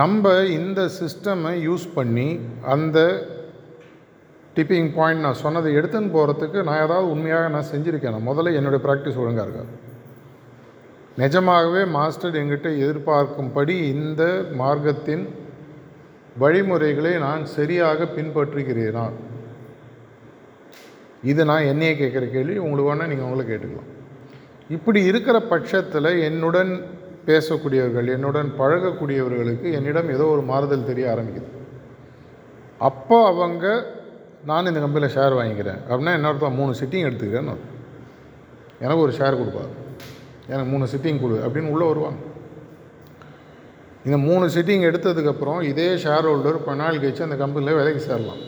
[0.00, 2.26] நம்ம இந்த சிஸ்டமை யூஸ் பண்ணி
[2.74, 2.98] அந்த
[4.56, 8.14] டிப்பிங் பாயிண்ட் நான் சொன்னதை எடுத்துன்னு போகிறதுக்கு நான் ஏதாவது உண்மையாக நான் செஞ்சுருக்கேன்?
[8.16, 9.72] நான் முதல்ல என்னுடைய ப்ராக்டிஸ் ஒழுங்காக இருக்காது
[11.22, 14.22] நிஜமாகவே மாஸ்டர் எங்கிட்ட எதிர்பார்க்கும்படி இந்த
[14.60, 15.24] மார்க்கத்தின்
[16.42, 19.04] வழிமுறைகளை நான் சரியாக பின்பற்றுகிறேனா?
[21.30, 22.56] இது நான் என்னையே கேட்குற கேள்வி.
[22.64, 23.90] உங்களுக்கு வேணால் நீங்கள் உங்களை கேட்டுக்கலாம்.
[24.76, 26.72] இப்படி இருக்கிற பட்சத்தில் என்னுடன்
[27.28, 31.50] பேசக்கூடியவர்கள் என்னுடன் பழகக்கூடியவர்களுக்கு என்னிடம் ஏதோ ஒரு மாறுதல் தெரிய ஆரம்பிக்குது.
[32.88, 33.66] அப்போ அவங்க
[34.48, 35.80] நான் இந்த கம்பெனியில் ஷேர் வாங்கிக்கிறேன்.
[35.88, 37.54] அப்படின்னா என்ன மூணு சிட்டிங் எடுத்துக்கிறேன்னு
[38.84, 39.72] எனக்கு ஒரு ஷேர் கொடுப்பார்
[40.50, 42.20] எனக்கு மூணு சிட்டிங் கொடு அப்படின்னு உள்ளே வருவாங்க
[44.06, 48.40] இந்த மூணு சிட்டிங் எடுத்ததுக்கப்புறம் இதே ஷேர் ஹோல்டர் கொஞ்ச நாள் கழிச்சு அந்த கம்பெனியில் வேலைக்கு சேரலாம்.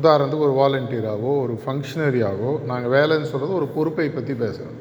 [0.00, 4.80] உதாரணத்துக்கு ஒரு வாலண்டியராகவோ ஒரு ஃபங்க்ஷனரியாகவோ நாங்கள் வேலைன்னு சொல்கிறது ஒரு பொறுப்பை பற்றி பேசுகிறோம்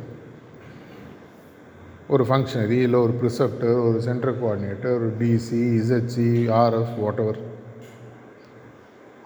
[2.07, 6.29] ஒரு ஃபங்க்ஷனரி இல்லை ஒரு ப்ரிசெப்டர் ஒரு சென்ட்ரல் கோஆர்டினேட்டர் ஒரு DC ZC
[6.61, 7.39] RF whatever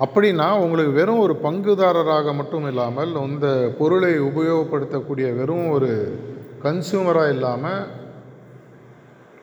[0.03, 3.47] அப்படின்னா உங்களுக்கு வெறும் ஒரு பங்குதாரராக மட்டும் இல்லாமல் இந்த
[3.79, 5.89] பொருளை உபயோகப்படுத்தக்கூடிய வெறும் ஒரு
[6.65, 7.81] கன்சியூமராக இல்லாமல்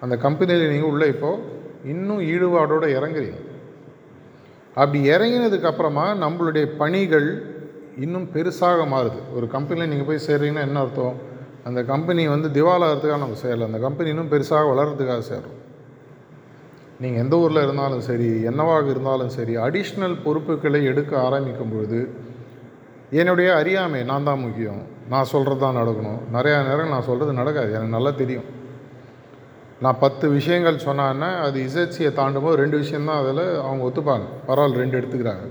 [0.05, 1.43] அந்த கம்பெனியில் நீங்கள் உள்ளே இப்போது
[1.93, 3.41] இன்னும் ஈடுபாடோடு இறங்குறீங்க.
[4.77, 7.29] அப்படி இறங்கினதுக்கு அப்புறமா நம்மளுடைய பணிகள்
[8.05, 9.21] இன்னும் பெருசாக மாறுது.
[9.37, 11.19] ஒரு கம்பெனியில் நீங்கள் போய் சேர்றீங்கன்னா என்ன அர்த்தம்?
[11.69, 15.61] அந்த கம்பெனி வந்து திவாலாகிறதுக்காக நம்ம சேரலை அந்த கம்பெனி இன்னும் பெருசாக வளர்கிறதுக்காக சேர்றோம்
[17.01, 22.01] நீங்கள் எந்த ஊரில் இருந்தாலும் சரி என்னவாக இருந்தாலும் சரி அடிஷ்னல் பொறுப்புகளை எடுக்க ஆரம்பிக்கும் பொழுது
[23.11, 24.83] என்னுடைய அறியாமை நான் தான் முக்கியம்.
[25.09, 26.21] நான் சொல்கிறது தான் நடக்கணும்.
[26.37, 27.71] நிறையா நேரம் நான் சொல்கிறது நடக்காது.
[27.73, 28.47] எனக்கு நல்லா தெரியும்.
[29.81, 34.27] நான் பத்து விஷயங்கள் சொன்னான்னா அது இசட்சியை தாண்டும் போது ரெண்டு விஷயந்தான் அதில் அவங்க ஒத்துப்பாங்க.
[34.49, 35.45] பரவாயில்ல ரெண்டு எடுத்துக்கிறாங்க.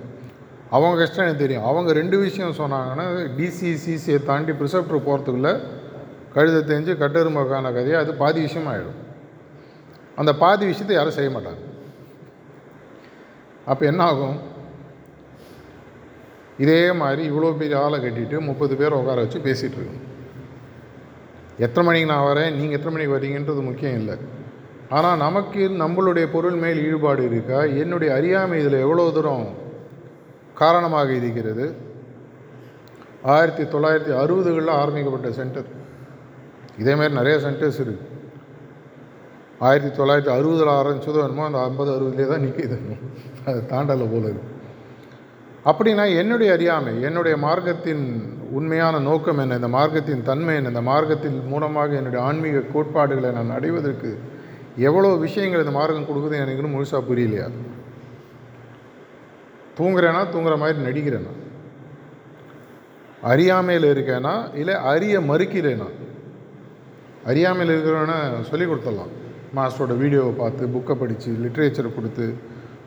[0.70, 1.66] அவங்க கஷ்டம் எனக்கு தெரியும்.
[1.66, 3.06] அவங்க ரெண்டு விஷயம் சொன்னாங்கன்னா
[3.40, 5.52] டிசிசிசியை தாண்டி ப்ரிசப்டர் போகிறதுக்குள்ள
[6.36, 9.00] கழுத தெரிஞ்சு கட்டெருமக்கான கதையை அது பாதி விஷயம் ஆகிடும்
[10.22, 11.62] அந்த பாதி விஷயத்தை யாரும் செய்ய மாட்டாங்க.
[13.72, 14.38] அப்போ என்ன ஆகும்
[16.64, 20.10] இதே மாதிரி இவ்வளோ பெரிய ஆளை கட்டிட்டு முப்பது பேர் உட்கார வச்சு பேசிகிட்டு இருக்கணும்.
[21.66, 22.54] எத்தனை மணிக்கு நான் வரேன்?
[22.60, 24.16] நீங்கள் எத்தனை மணிக்கு வரீங்கன்றது முக்கியம் இல்லை.
[24.98, 27.60] ஆனால் நமக்கு நம்மளுடைய பொருள் மேல் ஈடுபாடு இருக்கா?
[27.84, 29.46] என்னுடைய அறியாமை இதில் எவ்வளோ தூரம்
[30.62, 31.66] காரணமாக இருக்கிறது?
[33.36, 35.70] ஆயிரத்தி தொள்ளாயிரத்தி அறுபதுகளில் ஆரம்பிக்கப்பட்ட சென்டர்.
[36.82, 38.12] இதேமாதிரி நிறைய சென்டர்ஸ் இருக்குது
[39.68, 42.78] ஆயிரத்தி தொள்ளாயிரத்தி அறுபதில் ஆரம்பிச்சதோ என்னமோ அந்த ஐம்பது அறுபதுலேயே தான் நிற்கிது
[43.46, 44.50] அது தாண்டலை போல இருக்கு.
[45.70, 48.04] அப்படின்னா என்னுடைய அறியாமை என்னுடைய மார்க்கத்தின்
[48.52, 54.10] உண்மையான நோக்கம் என்ன இந்த மார்க்கத்தின் தன்மை என்ன இந்த மார்க்கத்தின் மூலமாக என்னுடைய ஆன்மீக கோட்பாடுகளை நான் அடைவதற்கு
[54.78, 57.48] எவ்வளோ விஷயங்கள் இந்த மார்க்கம் கொடுக்குது எனக்கு இன்னும் முழுசாக புரியலையா?
[59.80, 61.34] தூங்குறேனா தூங்குற மாதிரி நடிக்கிறேனா?
[63.22, 65.88] அறியாமையில் இருக்கேனா இல்லை அறிய மறுக்கிறேனா?
[67.26, 69.14] அறியாமையில் இருக்கிறவன சொல்லி கொடுத்துடலாம்.
[69.58, 72.26] மாஸ்டரோட வீடியோவை பார்த்து புக்கை படித்து லிட்ரேச்சரை கொடுத்து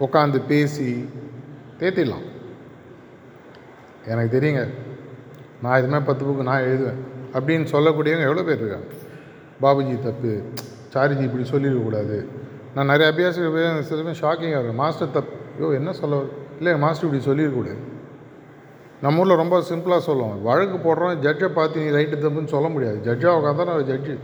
[0.04, 0.88] உட்காந்து பேசி
[1.80, 2.26] தேத்திடலாம்.
[4.12, 4.62] எனக்கு தெரியுங்க
[5.62, 7.00] நான் இதுமாதிரி பத்து புக்கு நான் எழுதுவேன்.
[7.36, 8.88] அப்படின்னு சொல்லக்கூடியவங்க எவ்வளோ பேர் இருக்காங்க?
[9.62, 10.32] பாபுஜி தப்பு
[10.94, 12.16] சாரிஜி இப்படி சொல்லிடக்கூடாது
[12.74, 13.36] நான் நிறைய அபியாச
[13.90, 16.16] சில பேர் ஷாக்கிங்காக இருக்கும் மாஸ்டர் தப்பு ஐயோ என்ன சொல்ல
[16.58, 17.82] இல்லை மாஸ்டர் இப்படி சொல்லிடக்கூடாது
[19.04, 22.98] நம்ம ஊரில் ரொம்ப சிம்பிளாக சொல்லுவோம் வழக்கு போடுறோம் ஜட்ஜை பார்த்து நீ ரைட்டு தப்புன்னு சொல்ல முடியாது.
[23.06, 24.14] ஜட்ஜாக உட்காந்தா நான் ஜட்ஜு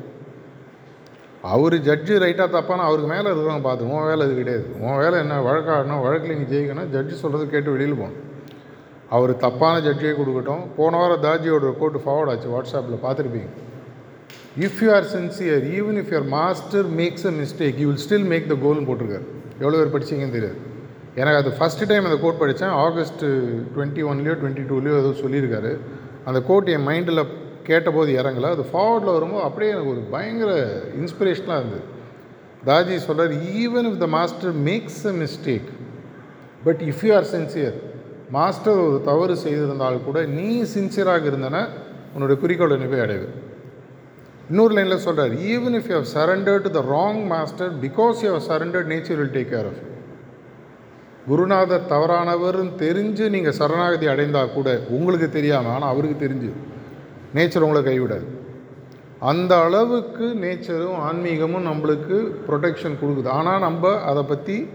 [1.43, 4.67] அவர் ஜட்ஜு ரைட்டாக தப்பானா அவருக்கு மேலே இருக்கிறவங்க பார்த்து உன் வேலை அது கிடையாது.
[4.81, 5.41] உன் வேலை என்ன?
[5.41, 6.91] வழக்காடணும் வழக்கில் நீ ஜெயிக்கணும்.
[6.93, 8.21] ஜட்ஜு சொல்கிறது கேட்டு வெளியில் போகணும்.
[9.09, 10.63] அவர் தப்பான ஜட்ஜியே கொடுக்கட்டும்.
[10.77, 12.49] போன வாரம் தாஜியோட கோட்டு ஃபார்வர்ட் ஆச்சு.
[12.55, 13.49] வாட்ஸ்அப்பில் பார்த்துருப்பீங்க.
[14.59, 18.49] If you are sincere even if your master makes a mistake you will still make
[18.49, 19.27] the கோல்னு போட்டிருக்காரு.
[19.61, 20.57] எவ்வளோ பேர் படிச்சிங்கன்னு தெரியாது.
[21.15, 25.79] எனக்கு அது ஃபஸ்ட்டு டைம் அந்த கோட் படித்தேன் ஆகஸ்ட் டுவெண்ட்டி ஒன்லேயோ டுவெண்ட்டி டூலேயோ ஏதோ சொல்லியிருக்காரு.
[26.25, 27.27] அந்த கோட் என் மைண்டில்
[27.69, 28.49] கேட்டபோது இறங்கலை.
[28.57, 30.51] அது ஃபார்வர்டில் வரும்போது அப்படியே எனக்கு ஒரு பயங்கர
[31.01, 31.85] இன்ஸ்பிரேஷனாக இருந்தது.
[32.67, 35.69] தாஜி சொல்கிறார் even if the master makes a mistake
[36.67, 37.79] but if you are sincere
[38.37, 41.63] master ஒரு தவறு செய்திருந்தால் கூட நீ சின்சியராக இருந்தனா
[42.15, 43.27] உன்னோட குறிக்கோளை நீ போய் அடைவு.
[44.51, 48.47] இன்னொரு லைனில் சொல்கிறார் even if you have surrender to the wrong master because you have
[48.51, 49.89] surrendered nature will take care of you
[51.27, 56.51] குருநாதர் தவறானவர்னு தெரிஞ்சு நீங்கள் சரணாகதி அடைந்தால் கூட உங்களுக்கு தெரியாமல் ஆனால் அவருக்கு தெரிஞ்சு.
[57.35, 58.27] நேச்சர் உங்களை கைவிடாது.
[59.19, 62.17] அந்த அளவுக்கு நேச்சரும் ஆன்மீகமும் நம்மளுக்கு
[62.49, 63.27] ப்ரொடெக்ஷன் கொடுக்குது.
[63.27, 64.69] ஆனால் நம்ம அதை பற்றி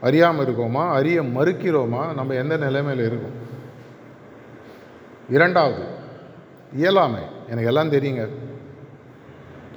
[0.00, 0.90] அறியாமல் இருக்கோமா?
[0.90, 2.14] அறிய மறுக்கிறோமா?
[2.14, 3.36] நம்ம எந்த நிலைமையில் இருக்கோம்?
[5.28, 5.84] இரண்டாவது
[6.72, 7.22] இயலாமை.
[7.46, 8.28] எனக்கு எல்லாம் தெரியுங்க.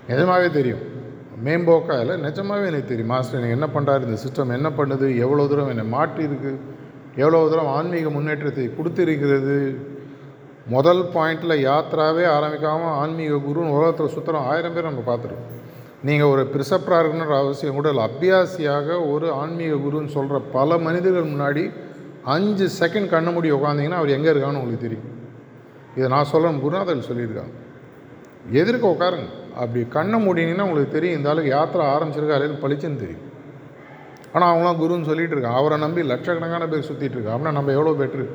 [0.08, 0.84] நிஜமாகவே தெரியும்.
[1.46, 3.12] மேம்போக்கா இல்லை நிஜமாகவே எனக்கு தெரியும்.
[3.12, 5.18] மாஸ்டர் எனக்கு என்ன பண்ணுறாரு இந்த சிஸ்டம் என்ன பண்ணுது?
[5.18, 6.56] எவ்வளோ தூரம் என்னை மாற்றிருக்கு
[7.16, 9.78] எவ்வளோ தூரம் ஆன்மீக முன்னேற்றத்தை கொடுத்துருக்கிறது?
[10.74, 15.54] முதல் பாயிண்டில் யாத்திராவே ஆரம்பிக்காமல் ஆன்மீக குருன்னு உலகத்தில் சுற்றுறோம் ஆயிரம் பேர் நம்ம பார்த்துருக்கோம்
[16.08, 18.04] நீங்கள் ஒரு பிரிசப்பராக இருக்கணுன்ற அவசியம் கூட இல்லை.
[18.10, 21.64] அபியாசியாக ஒரு ஆன்மீக குருன்னு சொல்கிற பல மனிதர்கள் முன்னாடி
[22.34, 25.08] அஞ்சு செகண்ட் கண்ண மூடி உட்காந்திங்கன்னா அவர் எங்கே இருக்கான்னு உங்களுக்கு தெரியும்.
[25.98, 27.54] இதை நான் சொல்கிறேன் குருநாதன் சொல்லியிருக்காங்க.
[28.62, 29.30] எதிர்க்க உட்காருங்க
[29.62, 33.24] அப்படி கண்ணை மூடினீங்கன்னா உங்களுக்கு தெரியும் இந்த ஆளுக்கு யாத்திரை ஆரம்பிச்சிருக்கா அல்லது பளிச்சுன்னு தெரியும்.
[34.34, 38.26] ஆனால் அவங்களாம் குருன்னு சொல்லிகிட்டு இருக்கான் அவரை நம்பி லட்சக்கணக்கான பேர் சுற்றிட்டு இருக்கா அப்படின்னா நம்ம எவ்வளோ பெட்ரு?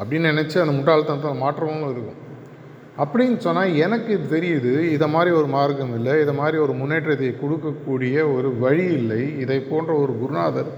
[0.00, 2.20] அப்படின்னு நினச்சி அந்த முட்டாள்தனத்தை மாற்றமும் இருக்கும்.
[3.02, 8.16] அப்படின்னு சொன்னால் எனக்கு இது தெரியுது இதை மாதிரி ஒரு மார்க்கம் இல்லை இதை மாதிரி ஒரு முன்னேற்றத்தை கொடுக்கக்கூடிய
[8.34, 10.70] ஒரு வழி இல்லை இதை போன்ற ஒரு குருநாதர்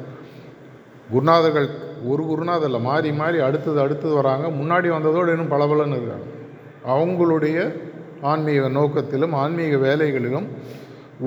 [1.12, 1.68] குருநாதர்கள்
[2.12, 6.26] ஒரு குருநாதரில் மாறி மாறி அடுத்தது அடுத்தது வராங்க முன்னாடி வந்ததோடு இன்னும் பளபளன்னு இருக்காங்க.
[6.94, 7.58] அவங்களுடைய
[8.30, 10.48] ஆன்மீக நோக்கத்திலும் ஆன்மீக வேலைகளிலும்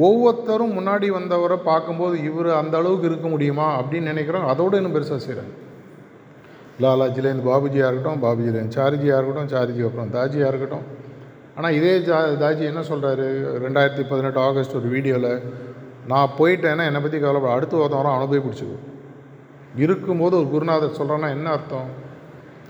[0.07, 4.47] ஒவ்வொருத்தரும் முன்னாடி வந்தவரை பார்க்கும்போது இவர் அந்த அளவுக்கு இருக்க முடியுமா அப்படின்னு நினைக்கிறோம்.
[4.53, 5.53] அதோடு இன்னும் பெருசாக செய்கிறாங்க
[6.83, 10.85] லாலாஜிலேருந்து பாபுஜியாக இருக்கட்டும் பாபுஜிலேருந்து சாரிஜியாக இருக்கட்டும் சாரிஜி அப்புறம் தாஜியாக இருக்கட்டும்.
[11.55, 13.25] ஆனால் இதே ஜா தாஜி என்ன சொல்கிறாரு
[13.65, 15.31] ரெண்டாயிரத்தி பதினெட்டு ஆகஸ்ட் ஒரு வீடியோவில்
[16.11, 18.77] நான் போயிட்டேன்னா என்னை பற்றி கவலைப்பட அடுத்து ஒருத்தவரம் அவனை போய் பிடிச்சிக்கோ
[19.83, 21.89] இருக்கும்போது ஒரு குருநாதர் சொல்கிறேன்னா என்ன அர்த்தம்?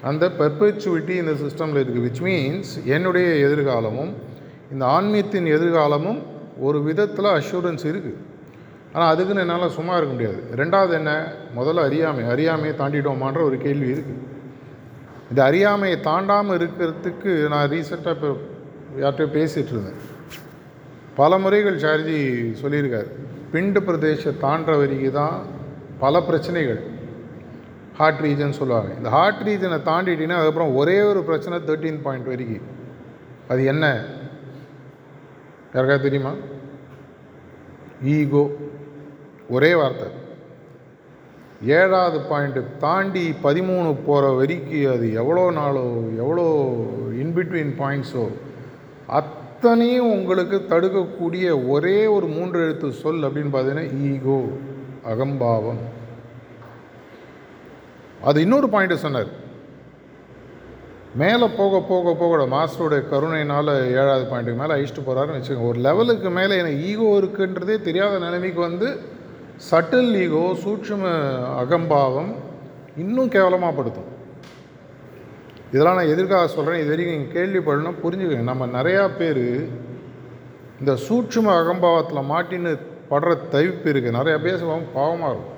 [0.10, 4.12] அந்த பெர்பச்சுவிட்டி இந்த சிஸ்டமில் இருக்குது விச் மீன்ஸ் என்னுடைய எதிர்காலமும்
[4.72, 6.20] இந்த ஆன்மீகத்தின் எதிர்காலமும்
[6.68, 8.20] ஒரு விதத்தில் அஷூரன்ஸ் இருக்குது
[8.94, 10.40] ஆனால் அதுக்குன்னு என்னால் சும்மா இருக்க முடியாது.
[10.56, 11.12] ரெண்டாவது என்ன?
[11.56, 12.24] முதல்ல அறியாமை.
[12.24, 14.28] அறியாமையை தாண்டிட்டோமான்ற ஒரு கேள்வி இருக்குது
[15.32, 18.30] இந்த அறியாமையை தாண்டாமல் இருக்கிறதுக்கு நான் ரீசெண்டாக இப்போ
[19.00, 20.00] யார்கிட்டயோ பேசிகிட்டு இருந்தேன்.
[21.16, 22.18] பல முறைகள் சார்ஜி
[22.62, 23.10] சொல்லியிருக்காரு.
[23.54, 25.46] பிண்டு பிரதேச தாண்ட வரைக்கும் தான்
[26.00, 26.82] பல பிரச்சனைகள்.
[27.98, 28.92] ஹார்ட் ரீஜன் சொல்லுவாங்க.
[28.98, 32.68] இந்த ஹார்ட் ரீஜனை தாண்டிட்டீங்கன்னா அதுக்கப்புறம் ஒரே ஒரு பிரச்சனை தேர்ட்டீன் பாயிண்ட் வரைக்கும்
[33.48, 33.86] அது என்ன?
[35.74, 36.34] யாருக்காவது தெரியுமா?
[38.04, 38.52] ஈகோ.
[39.50, 40.08] ஒரே வார்த்தை.
[41.66, 45.84] ஏழாவது பாயிண்ட்டு தாண்டி பதிமூணு போகிற வரைக்கும் அது எவ்வளோ நாளோ
[46.18, 46.46] எவ்வளோ
[47.24, 48.28] இன்பிட்வீன் பாயிண்ட்ஸோ
[49.06, 54.40] அத்தனையும் உங்களுக்கு தடுக்கக்கூடிய ஒரே ஒரு மூன்று எழுத்து சொல் அப்படின்னு பார்த்தீங்கன்னா ஈகோ
[55.04, 55.82] அகம்பாவம்.
[58.24, 59.39] அது இன்னொரு பாயிண்ட்டு சொன்னார்.
[61.22, 65.70] மேலே போக போக போக மாஸ்டருடைய கருணையினால் ஏழாவது பாயிண்ட்டுக்கு மேலே அழிச்சிட்டு போகிறாருன்னு வச்சுக்கோங்க.
[65.72, 68.90] ஒரு லெவலுக்கு மேலே எனக்கு ஈகோ இருக்குன்றதே தெரியாத நிலைமைக்கு வந்து
[69.70, 71.04] சட்டில் ஈகோ சூட்சும
[71.62, 72.32] அகம்பாவம்
[73.04, 74.10] இன்னும் கேவலமாக படுத்தும்
[75.72, 78.46] இதெல்லாம் நான் எதிர்க்காக சொல்கிறேன் இது வரைக்கும் நீங்கள் கேள்விப்படணும் புரிஞ்சுக்கங்க.
[78.52, 79.46] நம்ம நிறையா பேர்
[80.82, 82.72] இந்த சூட்சும அகம்பாவத்தில் மாட்டின்னு
[83.12, 85.56] படுற தவிப்பு இருக்குது நிறையா பேசுவோம் பாவமாக இருக்கும்.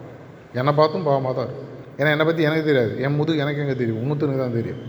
[0.60, 1.70] என்னை பார்த்தும் பாவமாக தான் இருக்கும்.
[2.00, 2.94] ஏன்னா என்னை பற்றி எனக்கு தெரியாது.
[3.06, 4.02] என் முதுகு எனக்கு எங்கே தெரியும்?
[4.04, 4.82] இன்னொருத்தனுக்கு தான் தெரியும்.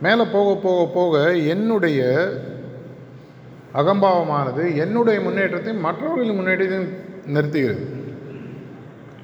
[0.00, 1.14] மேலே போக போக போக
[1.54, 2.00] என்னுடைய
[3.80, 6.92] அகம்பாவமானது என்னுடைய முன்னேற்றத்தையும் மற்றவர்களின் முன்னேற்றத்தையும்
[7.34, 7.84] நிறுத்துகிறது.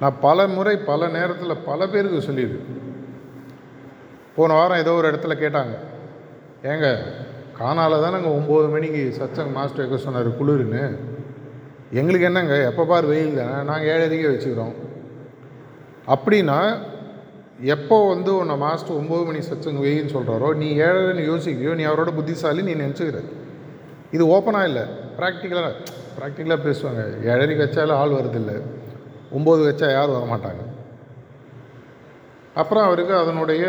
[0.00, 2.82] நான் பல முறை பல நேரத்தில் பல பேருக்கு சொல்லியிருக்கேன்
[4.36, 5.74] போன வாரம் ஏதோ ஒரு இடத்துல கேட்டாங்க.
[6.70, 6.88] ஏங்க
[7.60, 10.82] காணால தானேங்க ஒம்பது மணிக்கு சச்சங் மாஸ்டர் வைக்க சொன்னார் குளிர்னு
[12.00, 14.74] எங்களுக்கு என்னங்க எப்போ பார் வெயில் தானே நாங்கள் ஏழரைக்கே வச்சுக்கிறோம்.
[16.14, 16.58] அப்படின்னா
[17.74, 22.62] எப்போ வந்து உன்னை மாஸ்டர் ஒம்பது மணி சச்சங்க வெயின்னு சொல்கிறாரோ நீ ஏழரைன்னு யோசிக்கிறியோ நீ அவரோட புத்திசாலி
[22.62, 23.20] நீ நினச்சிக்கிற.
[24.10, 24.82] இது ஓப்பனாக இல்லை.
[25.18, 25.70] ப்ராக்டிக்கலாக
[26.18, 27.02] ப்ராக்டிக்கலாக பேசுவாங்க.
[27.30, 28.56] ஏழரைக்கு வச்சாலும் ஆள் வருதில்லை
[29.36, 30.62] ஒம்பது வச்சா யாரும் வர மாட்டாங்க
[32.60, 33.64] அப்புறம் அவருக்கு அதனுடைய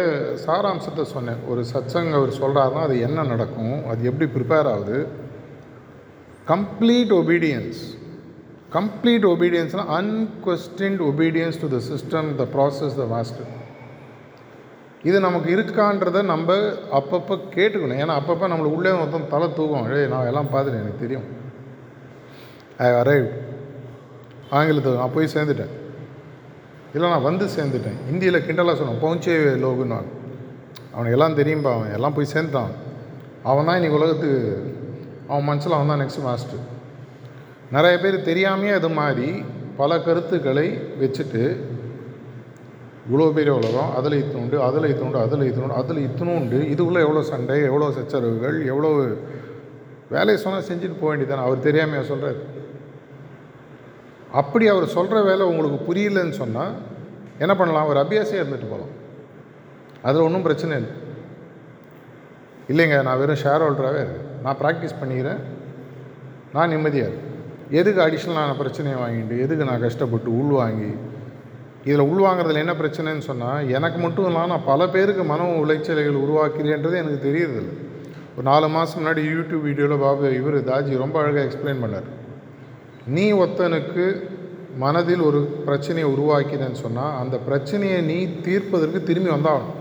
[0.46, 1.40] சாராம்சத்தை சொன்னேன்.
[1.52, 5.08] ஒரு சச்சங்க அவர் சொல்கிறாருன்னா அது என்ன நடக்கும் அது எப்படி ப்ரிப்பேர் ஆகுது?
[6.54, 7.82] Complete obedience
[8.76, 13.57] complete ஒபீடியன்ஸ்னால் unquestioned obedience to the system the process the master
[15.08, 16.56] இது நமக்கு இருக்கான்றதை நம்ம
[17.00, 18.00] அப்பப்போ கேட்டுக்கணும்.
[18.04, 21.28] ஏன்னா அப்பப்போ நம்மளுக்கு உள்ளே மொத்தம் தலை தூக்கம் ஏய் நான் எல்லாம் பார்த்துட்டேன் எனக்கு தெரியும்.
[22.86, 23.28] ஐ அரைவ்
[24.58, 25.74] ஆங்கிலத்தில் நான் போய் சேர்ந்துட்டேன்.
[26.96, 28.00] இல்லை நான் வந்து சேர்ந்துட்டேன்.
[28.12, 30.00] இந்தியில் கிண்டலாக சொன்னான் பவுஞ்சே லோகுன்னு
[30.94, 32.74] அவனுக்கு எல்லாம் தெரியும்பா அவன் எல்லாம் போய் சேர்ந்துட்டான்
[33.50, 34.42] அவன் தான் இன்றைக்கி உலகத்துக்கு
[35.32, 36.64] அவன் மனசில் அவன் தான் நெக்ஸ்ட் மாஸ்டர்
[37.76, 39.30] நிறைய பேர் தெரியாமையே அது மாதிரி
[39.80, 40.68] பல கருத்துக்களை
[41.02, 41.44] வச்சுட்டு
[43.08, 43.92] இவ்வளோ பெரிய உலகம்.
[43.98, 48.92] அதில் இத்தணுண்டு அதில் இத்தணுண்டு அதில் இத்தணுண்டு அதில் இத்தணுண்டு இதுக்குள்ளே எவ்வளோ சண்டை எவ்வளோ சச்சரவுகள் எவ்வளோ
[50.16, 52.40] வேலையை சொன்னால் செஞ்சுட்டு போக வேண்டியதானே அவர் தெரியாமையாக சொல்கிறார்
[54.42, 56.74] அப்படி அவர் சொல்கிற வேலை உங்களுக்கு புரியலன்னு சொன்னால்
[57.44, 57.90] என்ன பண்ணலாம்?
[57.92, 58.94] ஒரு அபியாசியாக இருந்துட்டு போகலாம்.
[60.08, 60.94] அதில் ஒன்றும் பிரச்சனை இல்லை.
[62.72, 64.28] இல்லைங்க நான் வெறும் ஷேர் ஹோல்டராகவே இருக்கேன்.
[64.46, 65.42] நான் ப்ராக்டிஸ் பண்ணிக்கிறேன்.
[66.56, 67.34] நான் நிம்மதியாக இருக்கேன்.
[67.80, 70.92] எதுக்கு அடிஷ்னலான பிரச்சனையை வாங்கிட்டு எதுக்கு நான் கஷ்டப்பட்டு உள் வாங்கி
[71.88, 77.20] இதில் உள்வாங்கிறதுல என்ன பிரச்சனைன்னு சொன்னால் எனக்கு மட்டும் இல்லாமல் நான் பல பேருக்கு மன உளைச்சலைகள் உருவாக்குறேன்றது எனக்கு
[77.28, 77.74] தெரியறதில்ல.
[78.36, 82.08] ஒரு நாலு மாதம் முன்னாடி யூடியூப் வீடியோவில் பாபு இவர் தாஜி ரொம்ப அழகாக எக்ஸ்பிளைன் பண்ணார்.
[83.16, 84.06] நீ ஒருத்தனுக்கு
[84.84, 89.76] மனதில் ஒரு பிரச்சனையை உருவாக்கினேன்னு சொன்னால் அந்த பிரச்சனையை நீ தீர்ப்பதற்கு திரும்பி வந்தாகணும்.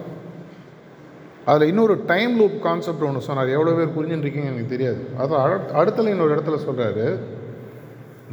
[1.51, 3.55] அதில் இன்னொரு டைம் லூப் கான்செப்ட் ஒன்று சொன்னார்.
[3.57, 5.01] எவ்வளோ பேர் புரிஞ்சுட்டு இருக்கீங்க எனக்கு தெரியாது.
[5.23, 5.35] அது
[5.81, 7.07] அடுத்தல இன்னொரு இடத்துல சொல்கிறாரு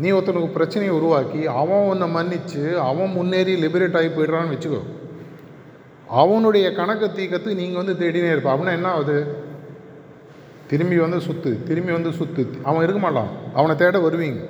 [0.02, 4.82] நீ ஒருத்தனுக்கு பிரச்சனையை உருவாக்கி அவன் உன்னை மன்னித்து அவன் முன்னேறி லிபரேட் ஆகி போயிடுறான்னு வச்சுக்கோ.
[6.22, 8.52] அவனுடைய கணக்கு தீக்கத்து நீங்கள் வந்து தேடினே இருப்ப.
[8.54, 9.18] அப்படின்னா என்ன ஆகுது?
[10.68, 13.32] திரும்பி வந்து சுற்று திரும்பி வந்து சுற்று அவன் இருக்க மாட்டான்.
[13.54, 14.42] அவனை தேட வருவீங்க.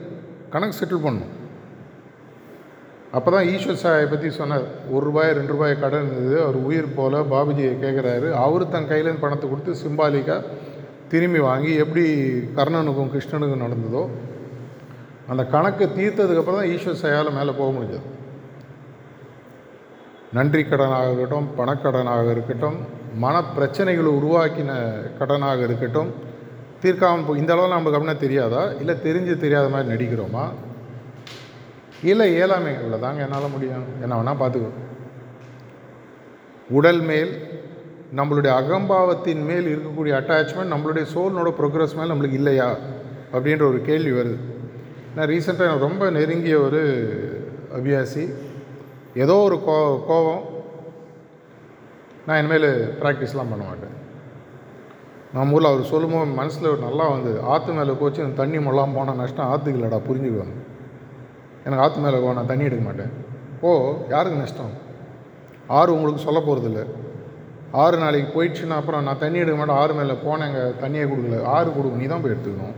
[0.49, 1.31] கணக்கு செட்டில் பண்ணும்.
[3.11, 4.67] அப்போ தான் ஈஸ்வர் சாயை பற்றி சொன்னார்.
[4.89, 6.43] ஒரு ரூபாய் ரெண்டு ரூபாய் கடன் இருந்தது.
[6.43, 10.43] அவர் உயிர் போல் பாபுஜியை கேட்குறாரு அவர் தன் கையிலேருந்து பணத்தை கொடுத்து சிம்பாலிக்காக
[11.11, 12.05] திரும்பி வாங்கி எப்படி
[12.55, 14.09] கர்ணனுக்கும் கிருஷ்ணனுக்கும் நடந்ததோ
[15.27, 18.01] அந்த கணக்கை தீர்த்ததுக்கப்புறம் தான் ஈஸ்வர் சையால் மேலே போக முடிஞ்சது.
[20.33, 22.77] நன்றி கடனாக இருக்கட்டும் பணக்கடனாக இருக்கட்டும்
[23.15, 24.71] மன பிரச்சனைகளை உருவாக்கின
[25.19, 26.13] கடனாக இருக்கட்டும்
[26.81, 28.71] தீர்க்காமல் போ இந்த அளவு நமக்கு அப்படின்னா தெரியாதா?
[28.71, 30.49] இல்லை தெரிஞ்சு தெரியாத மாதிரி நடிக்கிறோமா?
[32.03, 33.85] இல்லை இயலாமைகளில் தாங்க என்னால் முடியும்.
[34.01, 34.71] என்ன வேணால் பார்த்துக்கோ.
[36.69, 37.31] உடல் மேல்
[38.15, 42.75] நம்மளுடைய அகம்பாவத்தின் மேல் இருக்கக்கூடிய அட்டாச்மெண்ட் நம்மளுடைய சோல்னோட ப்ரோக்ரஸ் மேல் நம்மளுக்கு இல்லையா?
[43.33, 44.52] அப்படின்ற ஒரு கேள்வி வருது.
[45.15, 46.79] நான் ரீசெண்டாக எனக்கு ரொம்ப நெருங்கிய ஒரு
[47.77, 48.23] அபியாசி.
[49.23, 49.75] ஏதோ ஒரு கோ
[50.07, 50.43] கோபம்
[52.27, 52.67] நான் இனிமேல்
[53.01, 53.93] ப்ராக்டிஸ்லாம் பண்ண மாட்டேன்.
[55.35, 59.79] நம்ம ஊரில் அவர் சொல்லும்போது மனசில் நல்லா வந்து ஆற்று மேலே கோச்சு தண்ணி மொல்லாம் போனால் நஷ்டம் ஆற்றுக்கு
[59.79, 60.55] இல்லைடா புரிஞ்சுக்குவாங்க
[61.65, 63.11] எனக்கு ஆற்று மேலே போ நான் தண்ணி எடுக்க மாட்டேன்.
[63.65, 63.71] ஓ
[64.13, 64.73] யாருக்கு நஷ்டம்?
[65.79, 66.81] ஆறு உங்களுக்கு சொல்ல போகிறதில்ல
[67.83, 69.79] ஆறு நாளைக்கு போயிடுச்சுன்னா அப்புறம் நான் தண்ணி எடுக்க மாட்டேன்.
[69.83, 71.37] ஆறு மேலே போனேங்க தண்ணியை கொடுக்கல.
[71.55, 72.75] ஆறு கொடுக்கும் நீ தான் போய் எடுத்துக்கணும்.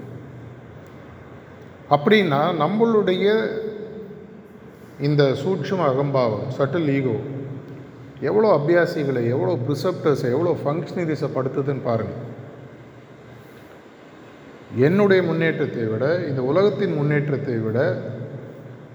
[1.90, 3.26] அப்படின்னா நம்மளுடைய
[5.00, 7.16] இந்த சூட்சும அகம்பாவம் சட்டில் ஈகோ
[8.20, 12.24] எவ்வளோ அபியாசிகளை எவ்வளோ ப்ரிசப்டர்ஸை எவ்வளோ ஃபங்க்ஷனரிஸை படுத்துதுன்னு பாருங்கள்
[14.88, 17.80] என்னுடைய முன்னேற்றத்தை விட இந்த உலகத்தின் முன்னேற்றத்தை விட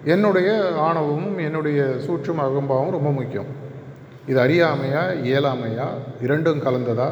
[0.05, 3.51] என்னுடைய ஆணவமும் என்னுடைய சூட்சும அகம்பாவும் ரொம்ப முக்கியம்.
[4.27, 5.87] இது அறியாமையா இயலாமையா
[6.21, 7.09] இரண்டும் கலந்ததா?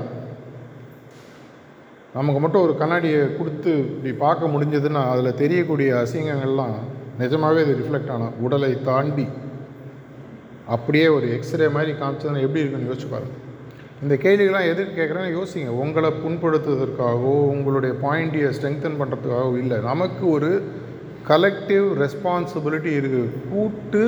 [2.15, 6.77] நமக்கு மட்டும் ஒரு கண்ணாடியை கொடுத்து இப்படி பார்க்க முடிஞ்சதுன்னா அதில் தெரியக்கூடிய அசிங்கங்கள்லாம்
[7.19, 9.27] நிஜமாகவே இது ரிஃப்ளெக்ட் ஆனால் உடலை தாண்டி
[10.77, 13.45] அப்படியே ஒரு எக்ஸ்ரே மாதிரி காமிச்சதுன்னா எப்படி இருக்குன்னு யோசிச்சு பாருங்கள்
[14.03, 15.71] இந்த கேள்விகள்லாம் எதுக்கு கேட்குறேன்னு யோசிங்க.
[15.83, 19.79] உங்களை புண்படுத்துவதற்காகவோ உங்களுடைய பாயிண்டியை ஸ்ட்ரெங்தன் பண்ணுறதுக்காகவோ இல்லை.
[19.91, 20.51] நமக்கு ஒரு
[21.31, 24.05] கலெக்டிவ் ரெஸ்பான்சிபிலிட்டி இருக்குது கூட்டு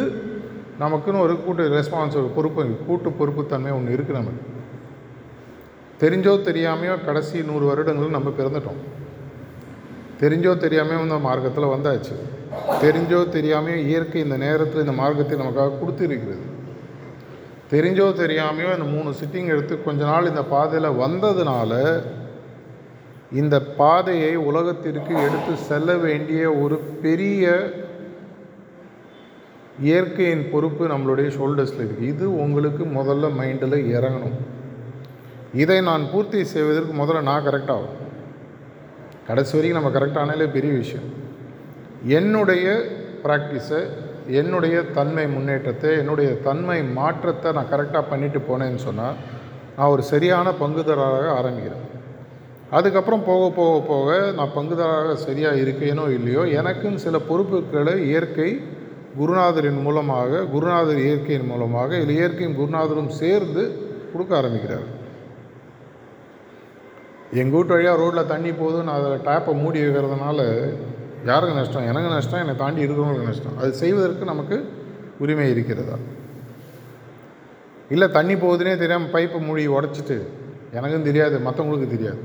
[0.83, 4.45] நமக்குன்னு ஒரு கூட்டு ரெஸ்பான்சிபிள் பொறுப்பு கூட்டு பொறுப்புத்தன்மை ஒன்று இருக்குது நமக்கு.
[6.03, 8.81] தெரிஞ்சோ தெரியாமையோ கடைசி நூறு வருடங்கள் நம்ம பிறந்துட்டோம்.
[10.21, 12.15] தெரிஞ்சோ தெரியாமையோ இந்த மார்க்கத்தில் வந்தாச்சு.
[12.85, 16.47] தெரிஞ்சோ தெரியாமையோ இயற்கை இந்த நேரத்தில் இந்த மார்க்கத்தை நமக்காக கொடுத்துருக்கிறது.
[17.73, 21.73] தெரிஞ்சோ தெரியாமையோ இந்த மூணு சிட்டிங் எடுத்து கொஞ்ச நாள் இந்த பாதையில் வந்ததுனால
[23.41, 27.53] இந்த பாதையை உலகத்திற்கு எடுத்து செல்ல வேண்டிய ஒரு பெரிய
[29.89, 34.39] இயற்கையின் பொறுப்பு நம்மளுடைய ஷோல்டர்ஸில் இருக்குது இது உங்களுக்கு முதல்ல மைண்டில் இறங்கணும்.
[35.55, 37.97] இதை நான் பூர்த்தி செய்வதற்கு முதல்ல நான் கரெக்டாகும்
[39.29, 41.09] கடைசி வரைக்கும் நம்ம கரெக்டானாலே பெரிய விஷயம்.
[42.19, 42.67] என்னுடைய
[43.25, 43.81] ப்ராக்டிஸை
[44.41, 49.17] என்னுடைய தன்மை முன்னேற்றத்தை என்னுடைய தன்மை மாற்றத்தை நான் கரெக்டாக பண்ணிட்டு போனேன்னு சொன்னால்
[49.77, 51.87] நான் ஒரு சரியான பங்குதாரராக ஆரம்பிக்கிறேன்.
[52.79, 58.51] அதுக்கப்புறம் போக போக போக நான் பங்குதாரராக சரியாக இருக்கேனோ இல்லையோ எனக்குன்னு சில பொறுப்புகளை இயற்கை
[59.19, 63.63] குருநாதரின் மூலமாக குருநாதர் இயற்கையின் மூலமாக இல்லை இயற்கையும் குருநாதரும் சேர்ந்து
[64.13, 64.87] கொடுக்க ஆரம்பிக்கிறார்
[67.39, 70.41] எங்கள் வீட்டு வழியாக ரோட்டில் தண்ணி போகுது நான் அதை டேப்பை மூடி வைக்கிறதுனால
[71.25, 71.87] யாருக்கு நஷ்டம்?
[71.87, 73.59] எனக்கு நஷ்டம் என்னை தாண்டி இருக்கிறவங்களுக்கு நஷ்டம்.
[73.59, 74.73] அது செய்வதற்கு நமக்கு
[75.19, 75.97] உரிமை இருக்கிறதா?
[77.89, 80.17] இல்லை தண்ணி போகுதுன்னே தெரியாமல் பைப்பை மூடி உடச்சிட்டு
[80.73, 82.21] எனக்கும் தெரியாது மற்றவங்களுக்கு தெரியாது.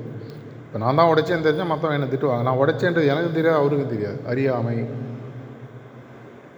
[0.66, 2.42] இப்போ நான் தான் உடைச்சேன்னு தெரிஞ்சால் மற்றவங்க என்னை திட்டுவாங்க.
[2.42, 4.20] நான் உடைச்சேன்றது எனக்கும் தெரியாது அவருக்கும் தெரியாது.
[4.28, 4.86] அறியாமை.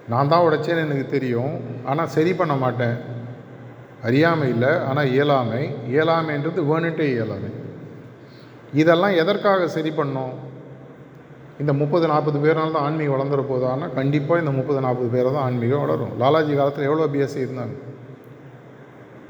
[0.08, 1.84] நான் தான் உடைச்சேன்னு எனக்கு தெரியும்.
[1.86, 2.98] ஆனால் சரி பண்ண மாட்டேன்.
[4.04, 5.76] அறியாமை இல்லை ஆனால் இயலாமை.
[5.88, 7.52] இயலாமைன்றது வேணுட்டே இயலாமை.
[8.74, 10.34] இதெல்லாம் எதற்காக சரி பண்ணோம்?
[11.62, 15.84] இந்த முப்பது நாற்பது பேரால் தான் ஆன்மீகம் வளர்ந்துற போதான்னா கண்டிப்பாக இந்த முப்பது நாற்பது பேரை தான் ஆன்மீகம்
[15.86, 16.12] வளரும்.
[16.22, 17.76] லாலாஜி காலத்தில் எவ்வளோ பிஎஸ்சி இருந்தாங்க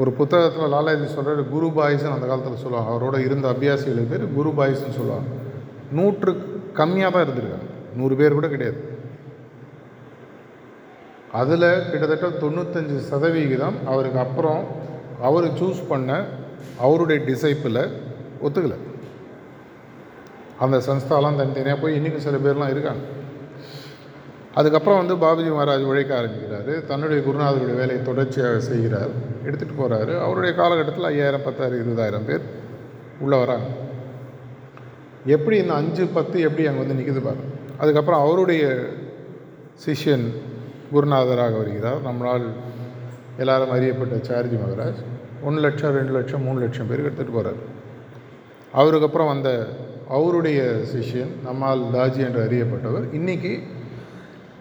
[0.02, 2.90] ஒரு புத்தகத்தில் லாலாஜி சொல்கிற குரு பாய்ஸ்னு அந்த காலத்தில் சொல்லுவாங்க.
[2.94, 5.30] அவரோட இருந்த அபியாசிகள் பேர் குரு பாய்ஸ்னு சொல்லுவாங்க.
[5.98, 6.32] நூற்று
[6.80, 7.70] கம்மியாக தான் இருந்திருக்காங்க.
[7.96, 8.80] நூறு பேர் கூட கிடையாது.
[11.32, 14.62] அதில் கிட்டத்தட்ட தொண்ணூத்தஞ்சு சதவிகிதம் அவருக்கு அப்புறம்
[15.22, 16.26] அவர் சூஸ் பண்ண
[16.86, 17.82] அவருடைய டிசைப்பில்
[18.46, 18.78] ஒத்துக்கலை.
[20.60, 23.04] அந்த சன்ஸ்தாலாம் தனித்தனியாக போய் இன்றைக்கும் சில பேர்லாம் இருக்காங்க.
[24.54, 26.86] அதுக்கப்புறம் வந்து பாபுஜி மகாராஜ் உழைக்க ஆரம்பிக்கிறாரு.
[26.86, 29.12] தன்னுடைய குருநாதருடைய வேலையை தொடர்ச்சியாக செய்கிறார்.
[29.46, 32.42] எடுத்துகிட்டு போகிறாரு அவருடைய காலகட்டத்தில் ஐயாயிரம் பத்தாயிரம் இருபதாயிரம் பேர்
[33.20, 33.68] உள்ளே வராங்க.
[35.26, 37.44] எப்படி இந்த அஞ்சு பத்து எப்படி அங்கே வந்து நிற்குது பாரு.
[37.78, 38.64] அதுக்கப்புறம் அவருடைய
[39.86, 40.26] சிஷ்யன்
[40.94, 42.00] குருநாதராக வருகிறார்.
[42.06, 42.48] நம்மளால்
[43.38, 45.02] எல்லாரும் அறியப்பட்ட சார்ஜி மகராஜ்.
[45.44, 47.60] ஒன்று லட்சம் ரெண்டு லட்சம் மூணு லட்சம் பேருக்கு எடுத்துகிட்டு போகிறார்
[48.72, 49.50] அவருக்கு அப்புறம் வந்த
[50.10, 50.62] அவருடைய
[50.94, 53.16] சிஷ்யன் நம்மால் தாஜி என்று அறியப்பட்டவர்.
[53.16, 53.60] இன்றைக்கி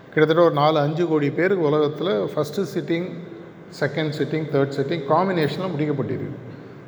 [0.05, 3.09] கிட்டத்தட்ட ஒரு நாலு அஞ்சு கோடி பேருக்கு உலகத்தில் first sitting
[3.81, 6.35] second sitting third sitting காம்பினேஷனில் முடிக்கப்பட்டிருக்கு.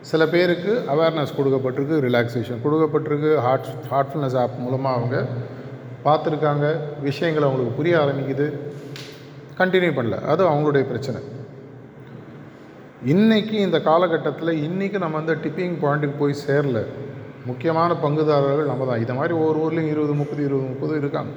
[0.01, 5.27] சில பேருக்கு அவேர்னஸ் கொடுக்கப்பட்டிருக்கு ரிலாக்ஸேஷன் கொடுக்கப்பட்டிருக்கு ஹார்ட் ஹார்ட்ஃபுல்னஸ் ஆப் மூலமாக அவங்க
[6.05, 8.47] பார்த்துருக்காங்க விஷயங்கள் அவங்களுக்கு புரிய ஆரம்பிக்குது.
[9.59, 10.21] கண்டினியூ பண்ணல.
[10.23, 11.21] அது அவங்களுடைய பிரச்சனை.
[13.07, 16.85] இன்றைக்கி இந்த காலகட்டத்தில் இன்றைக்கி நம்ம வந்து டிப்பிங் பாயிண்ட்டுக்கு போய் சேரல.
[17.50, 21.32] முக்கியமான பங்குதாரர்கள் நம்ம தான் இதை மாதிரி ஒவ்வொரு ஊர்லேயும் இருபது முப்பது இருபது முப்பது இருக்காங்க.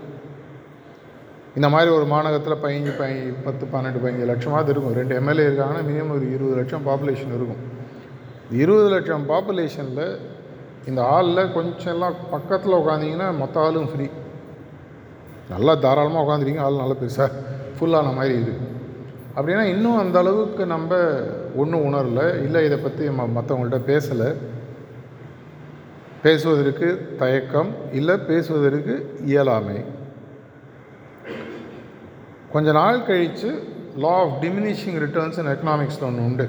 [1.58, 3.12] இந்த மாதிரி ஒரு மாநகரத்தில் பதினஞ்சு பை
[3.46, 4.96] பத்து பன்னெண்டு பதினஞ்சு லட்சமாவது இருக்கும்.
[5.00, 7.62] ரெண்டு எம்எல்ஏ இருக்காங்கன்னா மினிமம் ஒரு இருபது லட்சம் பாப்புலேஷன் இருக்கும்.
[8.64, 10.06] இருபது லட்சம் பாப்புலேஷனில்
[10.90, 14.08] இந்த ஆளில் கொஞ்சம் எல்லாம் பக்கத்தில் உட்காந்திங்கன்னா மொத்த ஆளும் ஃப்ரீ
[15.54, 17.30] நல்லா தாராளமாக உட்காந்துருக்கீங்க ஆள் நல்லா பெருசாக
[17.78, 18.68] ஃபுல்லான மாதிரி இருக்குது
[19.36, 20.92] அப்படின்னா இன்னும் அந்த அளவுக்கு நம்ம
[21.62, 22.22] ஒன்றும் உணரல.
[22.46, 24.30] இல்லை இதை பற்றி ம மற்றவங்கள்ட்ட பேசலை.
[26.24, 28.96] பேசுவதற்கு தயக்கம் இல்லை பேசுவதற்கு
[29.26, 29.84] இயலாமை.
[32.52, 33.64] கொஞ்ச நாள் கழித்து
[33.98, 36.48] law of diminishing returns in எக்கனாமிக்ஸில் ஒன்று உண்டு.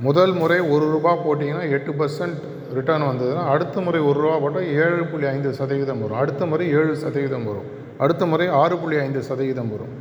[0.00, 2.38] முதல் முறை ஒரு ரூபா போட்டிங்கன்னா எட்டு பர்சன்ட்
[2.74, 6.16] ரிட்டர்ன் வந்ததுன்னா அடுத்த முறை ஒரு ரூபா போட்டால் ஏழு புள்ளி ஐந்து சதவீதம் வரும்.
[6.16, 7.68] அடுத்த முறை ஏழு சதவீதம் வரும்.
[7.98, 9.92] அடுத்த முறை ஆறு புள்ளி ஐந்து சதவீதம் வரும்.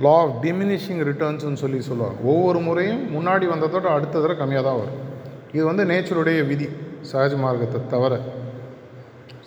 [0.00, 2.20] லா ஆஃப் டிமினிஷிங் ரிட்டர்ன்ஸ்னு சொல்லி சொல்லுவாங்க.
[2.22, 5.14] ஒவ்வொரு முறையும் முன்னாடி வந்ததோட அடுத்த தடவை கம்மியாக தான் வரும்.
[5.56, 6.68] இது வந்து நேச்சருடைய விதி.
[7.12, 8.14] சகஜ மார்க்கத்தை தவிர.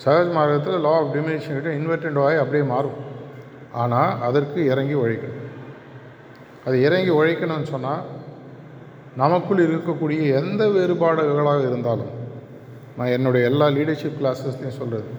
[0.03, 2.97] சகஜ மார்க்கத்தில் லா ஆஃப் டிமினிஷிங் கிட்ட இன்வெர்டட் ஆகி அப்படியே மாறும்.
[3.81, 5.41] ஆனால் அதற்கு இறங்கி உழைக்கணும்.
[6.65, 8.05] அது இறங்கி உழைக்கணும்னு சொன்னால்
[9.15, 12.13] நமக்குள் இருக்கக்கூடிய எந்த வேறுபாடுகளாக இருந்தாலும்
[12.97, 15.11] நான் என்னுடைய எல்லா லீடர்ஷிப் கிளாஸஸ்லையும் சொல்கிறது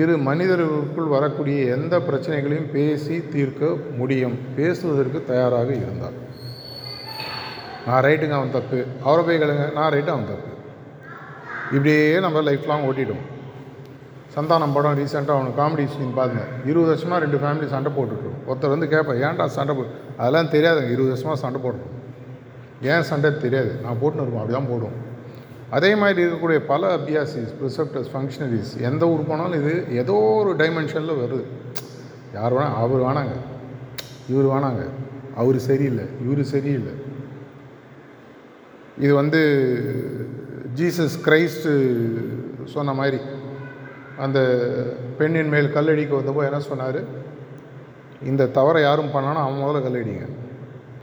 [0.00, 4.36] இரு மனிதர்களுக்குள் வரக்கூடிய எந்த பிரச்சனைகளையும் பேசி தீர்க்க முடியும்.
[4.56, 6.16] பேசுவதற்கு தயாராக இருந்தால்.
[7.88, 8.78] நான் ரைட்டுங்க அவன் தப்பு.
[9.08, 10.52] அவரை போய் கேளுங்க நான் ரைட்டு அவன் தப்பு.
[11.74, 13.26] இப்படியே நம்ம லைஃப் லாங் ஓட்டிடுவோம்
[14.34, 16.42] சந்தானம் படம் ரீசெண்டாக அவனுக்கு காமெடி சீன் பாருங்க.
[16.70, 19.84] இருபது வருஷமாக ரெண்டு ஃபேமிலி சண்டை போட்டுட்டு ஒருத்தர் வந்து கேட்பேன் ஏன்டா சண்டை போ
[20.20, 20.90] அதெல்லாம் தெரியாதுங்க.
[20.94, 21.94] இருபது வருஷமாக சண்டை போடுறோம்
[22.90, 23.70] ஏன் சண்டை தெரியாது?
[23.84, 24.98] நான் போட்டுன்னு இருப்போம் அப்படி தான் போடுவோம்.
[25.76, 29.72] அதே மாதிரி இருக்கக்கூடிய பல அபியாசிஸ் ப்ரிசெப்டர்ஸ் ஃபங்க்ஷனரிஸ் எந்த ஊர் போனாலும் இது
[30.02, 31.44] ஏதோ ஒரு டைமென்ஷனில் வருது.
[32.36, 33.34] யார் வேணால் அவர் வேணாங்க.
[34.32, 34.84] இவர் வேணாங்க.
[35.40, 36.94] அவர் சரியில்லை இவர் சரியில்லை.
[39.00, 39.40] இது வந்து
[40.74, 41.72] ஜீசஸ் கிரைஸ்ட்டு
[42.64, 43.18] சொன்ன மாதிரி
[44.16, 44.38] அந்த
[45.18, 47.00] பெண்ணின் மேல் கல்லடிக்க வந்தப்போ என்ன சொன்னார்?
[48.24, 50.26] இந்த தவறை யாரும் பண்ணானா அவன் முதல்ல கல்லடிங்க.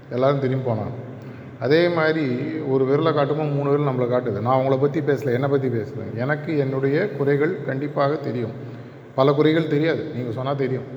[0.09, 0.93] எல்லாரும் திரும்பி போனான்.
[1.59, 2.25] அதே மாதிரி
[2.67, 4.39] ஒரு விரலை காட்டுமோ மூணு விரல் நம்மளை காட்டுது.
[4.39, 6.05] நான் உங்களை பற்றி பேசலை என்னை பற்றி பேசலை.
[6.15, 8.55] எனக்கு என்னுடைய குறைகள் கண்டிப்பாக தெரியும்.
[9.15, 10.03] பல குறைகள் தெரியாது.
[10.15, 10.87] நீங்கள் சொன்னால் தெரியும்.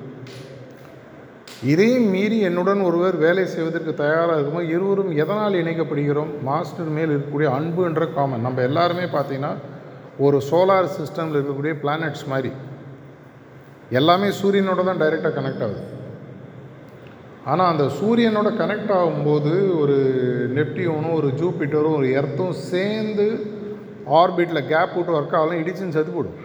[1.67, 6.31] இதையும் மீறி என்னுடன் ஒருவர் வேலை செய்வதற்கு தயாராக இருக்கும்போது இருவரும் எதனால் இணைக்கப்படுகிறோம்?
[6.41, 9.53] மாஸ்டர் மேல் இருக்கக்கூடிய அன்பு என்ற காமன் நம்ம எல்லாருமே பார்த்தீங்கன்னா
[10.17, 12.51] ஒரு சோலார் சிஸ்டமில் இருக்கக்கூடிய பிளானட்ஸ் மாதிரி.
[13.99, 15.81] எல்லாமே சூரியனோட தான் டைரெக்டாக கனெக்ட் ஆகுது.
[17.45, 19.97] ஆனால் அந்த சூரியனோட கனெக்ட் ஆகும்போது ஒரு
[20.57, 23.27] நெப்டியூனும் ஒரு ஜூபிட்டரும் ஒரு எர்த்தும் சேர்ந்து
[24.19, 26.37] ஆர்பிட்டில் கேப் விட்டு ஒர்க் ஆகலாம் இடிச்சுன்னு செத்து போடும்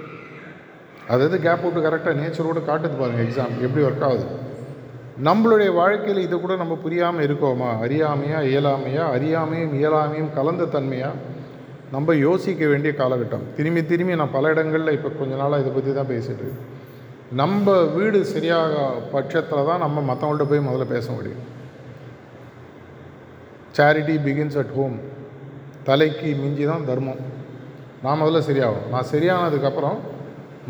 [1.08, 4.26] அது எது கேப் விட்டு கரெக்டாக நேச்சரோடு காட்டுது பாருங்கள் எக்ஸாம் எப்படி ஒர்க் ஆகுது?
[5.22, 7.68] நம்மளுடைய வாழ்க்கையில் இது கூட நம்ம புரியாமல் இருக்கோமா?
[7.84, 9.04] அறியாமையா இயலாமையா?
[9.16, 11.14] அறியாமையும் இயலாமையும் கலந்த தன்மையாக
[11.90, 13.44] நம்ம யோசிக்க வேண்டிய காலகட்டம்.
[13.56, 16.64] திரும்பி திரும்பி நான் பல இடங்களில் இப்போ கொஞ்ச நாளாக இதை பற்றி தான் பேசிகிட்டு இருக்கேன்.
[17.32, 21.42] நம்ம வீடு சரியாக பட்சத்தில் தான் நம்ம மற்றவங்கள்ட்ட போய் முதல்ல பேச முடியும்.
[23.76, 24.98] சேரிட்டி பிகின்ஸ் அட் ஹோம்
[25.84, 27.22] தலைக்கு மிஞ்சி தான் தர்மம்.
[28.02, 29.98] நான் முதல்ல சரியாகும் நான் சரியானதுக்கப்புறம்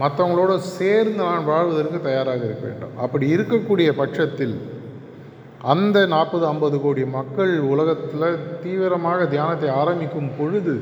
[0.03, 2.95] மற்றவங்களோட சேர்ந்து நான் வாழ்வதற்கு தயாராக இருக்க வேண்டும்.
[3.05, 4.57] அப்படி இருக்கக்கூடிய பட்சத்தில்
[5.73, 8.27] அந்த நாற்பது ஐம்பது கோடி மக்கள் உலகத்தில்
[8.63, 10.75] தீவிரமாக தியானத்தை ஆரம்பிக்கும் பொழுது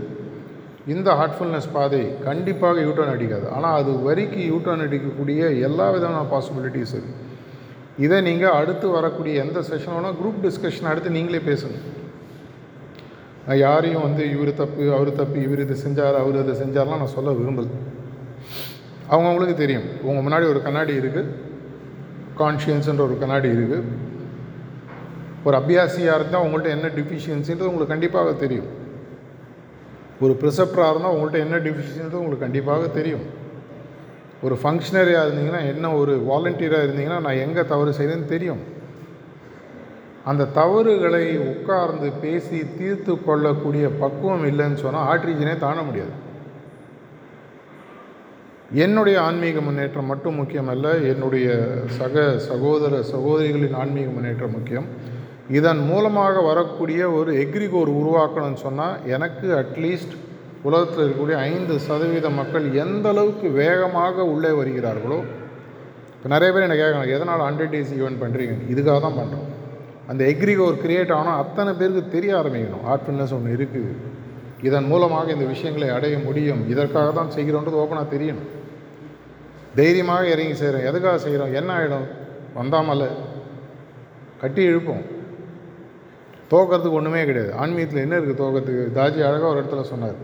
[0.92, 3.46] இந்த ஹார்ட்ஃபுல்னஸ் பாதை கண்டிப்பாக யூட்டர்ன் அடிக்காது.
[3.56, 7.20] ஆனால் அது வரிக்கு யூட்டர்ன் அடிக்கக்கூடிய எல்லா விதமான பாசிபிலிட்டிஸ் இருக்குது
[8.04, 11.78] இதை நீங்கள் அடுத்து வரக்கூடிய எந்த செஷனோனா குரூப் டிஸ்கஷன் அடுத்து நீங்களே பேசுங்க
[13.46, 17.30] நான் யாரையும் வந்து இவர் தப்பு அவர் தப்பு இவர் இதை செஞ்சார் அவர் இதை செஞ்சார்லாம் நான் சொல்ல
[17.38, 17.68] விரும்பல.
[19.12, 19.86] அவங்கவுங்களுக்கு தெரியும்.
[20.08, 21.30] உங்கள் முன்னாடி ஒரு கண்ணாடி இருக்குது
[22.40, 23.88] கான்ஷியன்ஸுன்ற ஒரு கண்ணாடி இருக்குது
[25.46, 28.68] ஒரு அபியாசியாக இருந்தால் உங்கள்கிட்ட என்ன டிஃபிஷியன்சின்றது உங்களுக்கு கண்டிப்பாக தெரியும்.
[30.24, 33.24] ஒரு ப்ரிசப்டராக இருந்தால் உங்கள்கிட்ட என்ன டிஃபிஷியன்றது உங்களுக்கு கண்டிப்பாக தெரியும்.
[34.46, 38.62] ஒரு ஃபங்க்ஷனரியாக இருந்தீங்கன்னா என்ன ஒரு வாலண்டியராக இருந்தீங்கன்னா நான் எங்கே தவறு செய்தேன்னு தெரியும்.
[40.30, 46.14] அந்த தவறுகளை உட்கார்ந்து பேசி தீர்த்து கொள்ளக்கூடிய பக்குவம் இல்லைன்னு சொன்னால் ஆட்ரிஜனே தாண முடியாது.
[48.84, 51.46] என்னுடைய ஆன்மீக முன்னேற்றம் மட்டும் முக்கியமல்ல என்னுடைய
[51.96, 54.86] சக சகோதர சகோதரிகளின் ஆன்மீக முன்னேற்றம் முக்கியம்.
[55.58, 60.14] இதன் மூலமாக வரக்கூடிய ஒரு எக்ரிகோர் உருவாக்கணும்னு சொன்னால் எனக்கு அட்லீஸ்ட்
[60.68, 65.20] உலகத்தில் இருக்கக்கூடிய ஐந்து சதவீத மக்கள் எந்த அளவுக்கு வேகமாக உள்ளே வருகிறார்களோ
[66.14, 69.48] இப்போ நிறைய பேர் என்ன கேட்கணும் எதனால் ஹண்ட்ரட் டேஸ் ஈவெண்ட் பண்ணுறீங்க இதுக்காக தான் பண்ணுறோம்
[70.12, 72.84] அந்த எக்ரிகோர் கிரியேட் ஆனால் அத்தனை பேருக்கு தெரிய ஆரம்பிக்கணும்.
[72.92, 73.92] ஆர்ட்ஃபுல்னஸ் ஒன்று இருக்குது
[74.68, 76.60] இதன் மூலமாக இந்த விஷயங்களை அடைய முடியும்.
[76.72, 78.50] இதற்காக தான் செய்கிறோன்றது ஓப்பனாக தெரியணும்.
[79.78, 82.06] தைரியமாக இறங்கி செய்கிறோம் எதுக்காக செய்கிறோம் என்ன ஆகிடும்
[82.58, 83.06] வந்தாமல்
[84.42, 85.04] கட்டி இழுப்போம்.
[86.52, 87.52] தோக்கிறதுக்கு ஒன்றுமே கிடையாது.
[87.62, 88.84] ஆன்மீகத்தில் என்ன இருக்குது தோக்கிறதுக்கு?
[88.98, 90.18] தாஜி அழகாக ஒரு இடத்துல சொன்னார்.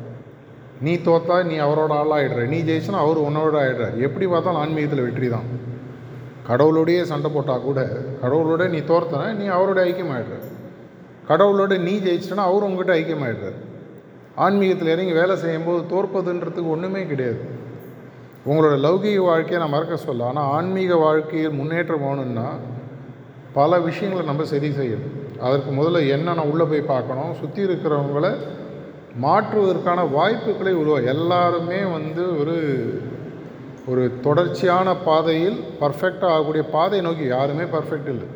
[0.86, 5.48] நீ தோத்தா நீ அவரோட ஆளாகிடுற நீ ஜெயிச்சுனா அவர் உன்னோட ஆகிடுறார் எப்படி பார்த்தாலும் ஆன்மீகத்தில் வெற்றி தான்.
[6.48, 7.80] கடவுளோடையே சண்டை போட்டால் கூட
[8.22, 10.36] கடவுளோட நீ தோர்த்தனா நீ அவரோட ஐக்கியமாகிடுற
[11.30, 13.58] கடவுளோட நீ ஜெயிச்சிட்டனா அவர் உங்ககிட்ட ஐக்கியமாயிடுறார்.
[14.44, 17.40] ஆன்மீகத்தில் இறங்கி வேலை செய்யும்போது தோற்பதுன்றதுக்கு ஒன்றுமே கிடையாது.
[18.48, 22.48] உங்களோட லௌகீக வாழ்க்கையை நான் மறக்க சொல்ல ஆனால் ஆன்மீக வாழ்க்கையில் முன்னேற்றம் வேணும்னா
[23.56, 25.14] பல விஷயங்களை நம்ம சரி செய்யணும்.
[25.46, 27.32] அதற்கு முதல்ல என்னென்ன உள்ளே போய் பார்க்கணும்?
[27.40, 28.28] சுற்றி இருக்கிறவங்கள
[29.24, 32.56] மாற்றுவதற்கான வாய்ப்புகளை உருவா எல்லாருமே வந்து ஒரு
[33.90, 38.26] ஒரு தொடர்ச்சியான பாதையில் பர்ஃபெக்டாக ஆகக்கூடிய பாதையை நோக்கி யாருமே பர்ஃபெக்ட் இல்லை.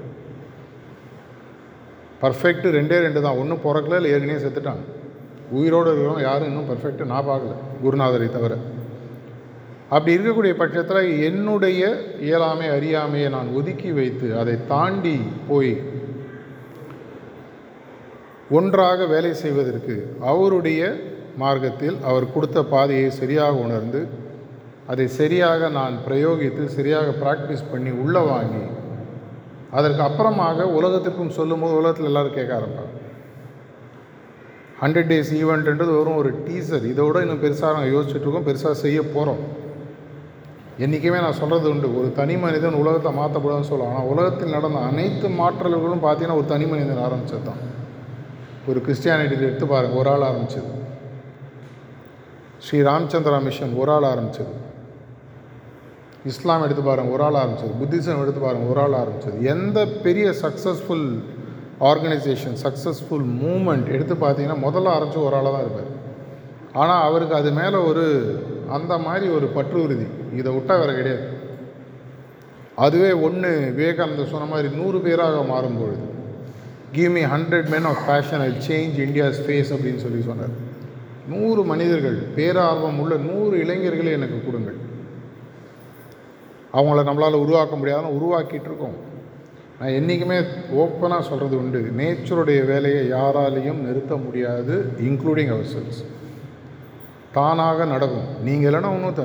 [2.22, 3.38] பர்ஃபெக்ட் ரெண்டே ரெண்டு தான்.
[3.40, 4.84] ஒன்றும் பிறக்கல இல்லை ஏற்கனவே செத்துட்டாங்க.
[5.58, 7.56] உயிரோடு இருக்கிறவங்க யாரும் இன்னும் பர்ஃபெக்ட்டு நான் பார்க்கல.
[7.84, 8.56] குருநாதரை தவிர.
[9.92, 11.80] அப்படி இருக்கக்கூடிய பட்சத்தில் என்னுடைய
[12.20, 15.16] இயலாமை அறியாமையை நான் ஒதுக்கி வைத்து அதை தாண்டி
[15.48, 15.74] போய்
[18.50, 20.80] ஒன்றாக வேலை செய்வதற்கு அவருடைய
[21.36, 24.00] மார்க்கத்தில் அவர் கொடுத்த பாதையை சரியாக உணர்ந்து
[24.86, 28.64] அதை சரியாக நான் பிரயோகித்து சரியாக ப்ராக்டிஸ் பண்ணி உள்ளே வாங்கி
[29.70, 32.88] அதற்கு அப்புறமாக உலகத்திற்கும் சொல்லும்போது உலகத்தில் எல்லோரும் கேட்க ஆரம்பிப்பாங்க.
[34.80, 39.42] ஹண்ட்ரட் டேஸ் ஈவெண்ட்ன்றது வெறும் ஒரு டீசர் இதோட இன்னும் பெருசாக நாங்கள் யோசிச்சுட்ருக்கோம் பெருசாக செய்ய போகிறோம்
[40.84, 41.88] என்றைக்குமே நான் சொல்கிறது உண்டு.
[41.98, 47.04] ஒரு தனி மனிதன் உலகத்தை மாற்றக்கூடாதுன்னு சொல்லுவாங்க ஆனால் உலகத்தில் நடந்த அனைத்து மாற்றல்களும் பார்த்தீங்கன்னா ஒரு தனி மனிதன்
[47.06, 47.62] ஆரம்பித்தது தான்
[48.70, 50.72] ஒரு கிறிஸ்டியானிட்டியில் எடுத்து பாருங்கள் ஒரு ஆள் ஆரம்பிச்சது.
[52.64, 54.52] ஸ்ரீ ராமச்சந்திரா மிஷன் ஒரு ஆள் ஆரம்பித்தது
[56.30, 57.72] இஸ்லாம் எடுத்து பாருங்கள் ஒரு ஆள் ஆரம்பிச்சது.
[57.80, 61.06] புத்திசம் எடுத்து பாருங்கள் ஒரு ஆள் ஆரம்பித்தது எந்த பெரிய சக்ஸஸ்ஃபுல்
[61.90, 65.90] ஆர்கனைசேஷன் சக்ஸஸ்ஃபுல் மூமெண்ட் எடுத்து பார்த்தீங்கன்னா முதல்ல ஆரம்பித்து ஒரு ஆளாக தான் இருப்பார்.
[66.80, 68.04] ஆனால் அவருக்கு அது மேலே ஒரு
[68.76, 70.06] அந்த மாதிரி ஒரு பற்று உறுதி
[70.36, 71.26] இதை விட்டால் வேறு கிடையாது.
[72.84, 76.06] அதுவே ஒன்று விவேகானந்தர் சொன்ன மாதிரி நூறு பேராக மாறும்பொழுது
[76.92, 80.54] give me hundred men of fashion I change India's face அப்படின்னு சொல்லி சொன்னார்.
[81.28, 84.78] நூறு மனிதர்கள் பேரார்வம் உள்ள நூறு இளைஞர்களை எனக்கு கொடுங்கள்.
[86.72, 88.96] அவங்கள நம்மளால் உருவாக்க முடியாதுன்னு உருவாக்கிட்டு இருக்கோம்.
[89.80, 90.38] நான் என்றைக்குமே
[90.80, 91.80] ஓப்பனாக சொல்கிறது உண்டு.
[91.98, 96.02] நேச்சருடைய வேலையை யாராலையும் நிறுத்த முடியாது இன்க்ளூடிங் அவர் செல்ஸ்
[97.36, 98.28] தானாக நடக்கும்.
[98.46, 99.24] நீங்கள் இல்லைன்னா ஒன்றும் த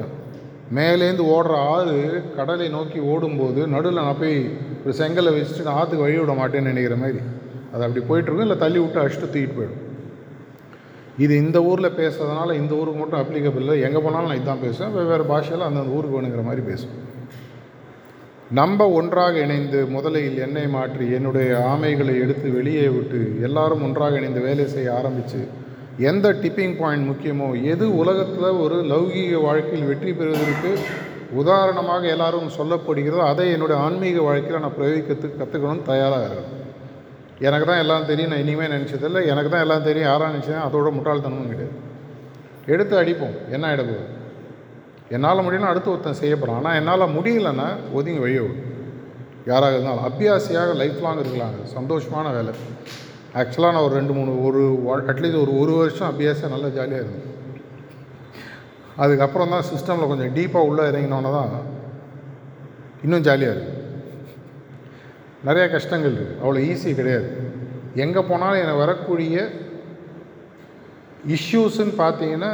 [0.78, 1.98] மேலேருந்து ஓடுற ஆறு
[2.38, 4.38] கடலை நோக்கி ஓடும்போது நடுவில் நான் போய்
[4.84, 7.20] ஒரு செங்கலை வச்சுட்டு நான் ஆற்றுக்கு வழி விட மாட்டேன்னு நினைக்கிற மாதிரி.
[7.74, 9.84] அது அப்படி போயிட்டுருக்கும் இல்லை தள்ளி விட்டு அடிச்சுட்டு தூக்கிட்டு போயிடும்.
[11.26, 13.76] இது இந்த ஊரில் பேசுறதுனால இந்த ஊருக்கு மட்டும் அப்ளிகபிள் இல்லை.
[13.88, 14.92] எங்கே போனாலும் நான் இதான் பேசுவேன்.
[14.98, 17.04] வெவ்வேறு பாஷையில் அந்தந்த ஊருக்கு வேணுங்கிற மாதிரி பேசுவேன்.
[18.60, 24.68] நம்ம ஒன்றாக இணைந்து முதலையில் என்னை மாற்றி என்னுடைய ஆமைகளை எடுத்து வெளியே விட்டு எல்லாரும் ஒன்றாக இணைந்து வேலை
[24.76, 25.42] செய்ய ஆரம்பித்து
[26.06, 30.72] எந்த டிப்பிங் பாயிண்ட் முக்கியமோ எது உலகத்தில் ஒரு லௌகீக வாழ்க்கையில் வெற்றி பெறுவதற்கு
[31.42, 36.54] உதாரணமாக எல்லாரும் சொல்லப்படுகிறதோ அதை என்னுடைய ஆன்மீக வாழ்க்கையில் நான் பிரயோகிக்கிறதுக்கு கற்றுக்கணும்னு தயாராக இருக்கேன்.
[37.48, 39.24] எனக்கு தான் எல்லாம் தெரியும் நான் இனிமேல் நினச்சதில்லை.
[39.32, 41.76] எனக்கு தான் எல்லாம் தெரியும் யாராக நினச்சேன் அதோட முட்டாள்தனமும் கிடையாது.
[42.74, 43.98] எடுத்து அடிப்போம் என்ன ஆகிட
[45.16, 47.68] என்னால் முடியலன்னா அடுத்து ஒருத்தன் செய்ய போகிறான் ஆனால் என்னால் முடியலன்னா
[47.98, 48.56] ஒதுங்கி வழியோடு
[49.52, 52.54] யாராக இருந்தாலும் அபியாசியாக லைஃப் லாங் இருக்கலாங்க சந்தோஷமான வேலை.
[53.40, 54.62] ஆக்சுவலாக நான் ஒரு ரெண்டு மூணு ஒரு
[55.12, 57.26] அட்லீஸ்ட் ஒரு ஒரு வருஷம் அபியாசம் நல்லா ஜாலியாக இருந்தேன்.
[59.04, 61.52] அதுக்கப்புறம் தான் சிஸ்டமில் கொஞ்சம் டீப்பாக உள்ளே இறங்கினோன்னு தான்
[63.06, 63.76] இன்னும் ஜாலியாக இருக்குது
[65.48, 67.28] நிறைய கஷ்டங்கள் இருக்குது அவ்வளோ ஈஸி கிடையாது.
[68.04, 69.36] எங்கே போனாலும் எனக்கு வரக்கூடிய
[71.36, 72.52] இஷ்யூஸுன்னு பார்த்தீங்கன்னா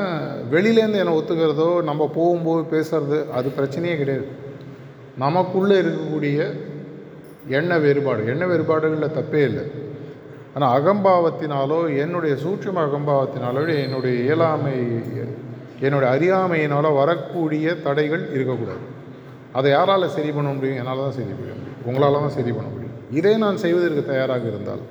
[0.53, 4.27] வெளியிலேருந்து என்னை ஒத்துக்கிறதோ நம்ம போகும்போது பேசுகிறது அது பிரச்சனையே கிடையாது.
[5.23, 6.39] நமக்குள்ளே இருக்கக்கூடிய
[7.57, 8.21] எண்ண வேறுபாடு.
[8.33, 9.65] எண்ண வேறுபாடுகளில் தப்பே இல்லை.
[10.55, 14.75] ஆனால் அகம்பாவத்தினாலோ என்னுடைய சூட்சும அகம்பாவத்தினாலோ என்னுடைய இயலாமை
[15.85, 18.83] என்னுடைய அறியாமையினாலோ வரக்கூடிய தடைகள் இருக்கக்கூடாது.
[19.57, 20.77] அதை யாரால் சரி பண்ண முடியும்?
[20.81, 21.79] என்னால் தான் சரி பண்ண முடியும்.
[21.87, 22.97] உங்களால் தான் சரி பண்ண முடியும்.
[23.19, 24.83] இதை நான் செய்வதற்கு தயாராக இருந்தால்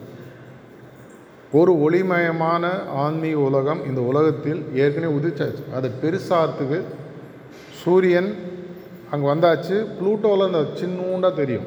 [1.61, 2.65] ஒரு ஒளிமயமான
[3.05, 6.79] ஆன்மீக உலகம் இந்த உலகத்தில் ஏற்கனவே உதிச்சாச்சு அதை பெருசாகிறதுக்கு
[7.83, 8.31] சூரியன்
[9.13, 9.77] அங்கே வந்தாச்சு.
[9.99, 11.67] ப்ளூட்டோவில் அந்த சின்னூண்டாக தெரியும்.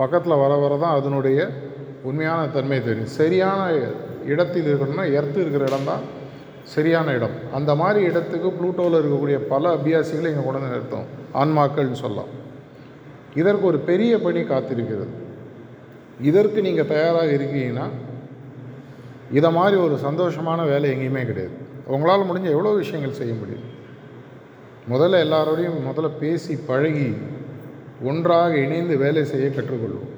[0.00, 1.38] பக்கத்தில் வர வர தான் அதனுடைய
[2.02, 3.06] உண்மையான தன்மை தெரியும்.
[3.06, 3.72] சரியான
[4.24, 6.00] இடத்தில் இருக்கணும்னா எர்த்து இருக்கிற இடம் தான்
[6.64, 7.30] சரியான இடம்.
[7.52, 11.06] அந்த மாதிரி இடத்துக்கு ப்ளூட்டோவில் இருக்கக்கூடிய பல அபியாசிகளை இங்கே கொண்டு நிறுத்தும்.
[11.34, 12.28] ஆன்மாக்கள்னு சொல்லலாம்.
[13.34, 15.08] இதற்கு ஒரு பெரிய பணி காத்திருக்கிறது.
[16.20, 17.88] இதற்கு நீங்கள் தயாராக இருக்கீங்கன்னா
[19.30, 21.56] இதை மாதிரி ஒரு சந்தோஷமான வேலை எங்கேயுமே கிடையாது.
[21.86, 23.66] உங்களால் முடிஞ்ச எவ்வளோ விஷயங்கள் செய்ய முடியும்.
[24.90, 27.14] முதல்ல எல்லாரோடையும் முதல்ல பேசி பழகி
[28.02, 30.17] ஒன்றாக இணைந்து வேலை செய்ய கற்றுக்கொள்வோம்.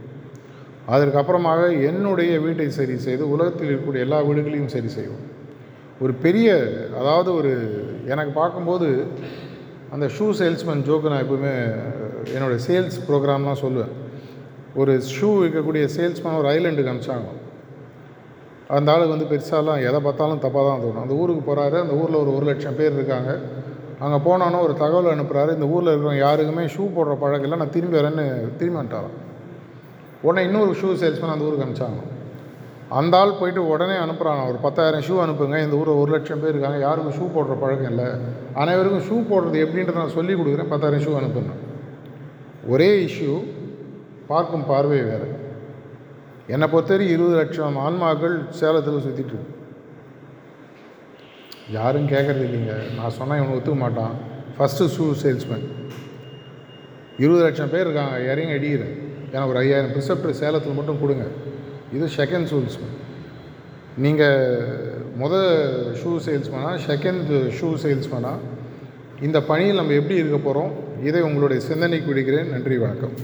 [0.94, 5.24] அதற்கப்புறமாக என்னுடைய வீட்டை சரி செய்து உலகத்தில் இருக்கக்கூடிய எல்லா வீடுகளையும் சரி செய்வோம்.
[6.04, 6.48] ஒரு பெரிய
[7.00, 7.52] அதாவது ஒரு
[8.12, 8.88] எனக்கு பார்க்கும்போது
[9.94, 11.52] அந்த ஷூ சேல்ஸ்மேன் ஜோக்கு நான் எப்பவுமே
[12.34, 13.94] என்னோடய சேல்ஸ் ப்ரோக்ராம்லாம் சொல்லுவேன்.
[14.80, 17.30] ஒரு ஷூ விற்கக்கூடிய சேல்ஸ்மேன் ஒரு ஐலண்டுக்கு அனுப்பிச்சாங்க.
[18.76, 21.02] அந்த ஆளுக்கு வந்து பெருசாலாம் எதை பார்த்தாலும் தப்பாக தான் தோணும்.
[21.04, 23.32] அந்த ஊருக்கு போகிறாரு அந்த ஊரில் ஒரு ஒரு லட்சம் பேர் இருக்காங்க.
[24.04, 27.98] அங்கே போனோன்னே ஒரு தகவல் அனுப்புகிறாரு இந்த ஊரில் இருக்கிறவங்க யாருக்குமே ஷூ போடுற பழக்கம் இல்லை நான் திரும்பி
[28.00, 28.24] வரேன்னு
[28.60, 29.16] திரும்பி வந்துட்டாரான்
[30.26, 32.00] உடனே இன்னொரு ஷூ சேல்ஸ்மேன் அந்த ஊருக்கு அனுப்பிச்சாங்க.
[32.98, 35.56] அந்த ஆள் போயிட்டு உடனே அனுப்புகிறாங்க ஒரு பத்தாயிரம் ஷூ அனுப்புங்க.
[35.64, 36.78] இந்த ஊரில் ஒரு லட்சம் பேர் இருக்காங்க.
[36.86, 38.08] யாருக்கும் ஷூ போடுற பழக்கம் இல்லை.
[38.62, 40.72] அனைவருக்கும் ஷூ போடுறது எப்படின்றத நான் சொல்லி கொடுக்குறேன்.
[40.72, 41.60] பத்தாயிரம் ஷூ அனுப்புனேன்
[42.74, 43.34] ஒரே இஷ்யூ
[44.32, 45.28] பார்க்கும் பார்வை வேறு.
[46.54, 49.38] என்னை பொறுத்தவரை இருபது லட்சம் ஆன்மாக்கள் சேலத்தில் சுற்றிட்டு
[51.76, 52.74] யாரும் கேட்குறது இல்லைங்க.
[52.96, 54.14] நான் சொன்னால் இவனை ஒத்துக்க மாட்டான்.
[54.56, 55.66] ஃபஸ்ட்டு ஷூ சேல்ஸ்மேன்
[57.22, 58.16] இருபது லட்சம் பேர் இருக்காங்க.
[58.32, 58.96] இறங்கி அடிக்கிறேன்.
[59.32, 61.26] ஏன்னா ஒரு ஐயாயிரம் ப்ரிசெப்டர் சேலத்தில் மட்டும் கொடுங்க.
[61.96, 62.96] இது செகண்ட் சேல்ஸ்மேன்
[64.04, 64.40] நீங்கள்
[65.22, 65.50] மொதல்
[66.00, 68.34] ஷூ சேல்ஸ்மேனா செகண்ட் ஷூ சேல்ஸ்மேனா
[69.26, 70.72] இந்த பணியில் நம்ம எப்படி இருக்க போகிறோம்
[71.08, 72.50] இதை உங்களுடைய சிந்தனைக்கு விடுகிறேன்.
[72.54, 73.14] நன்றி வணக்கம்.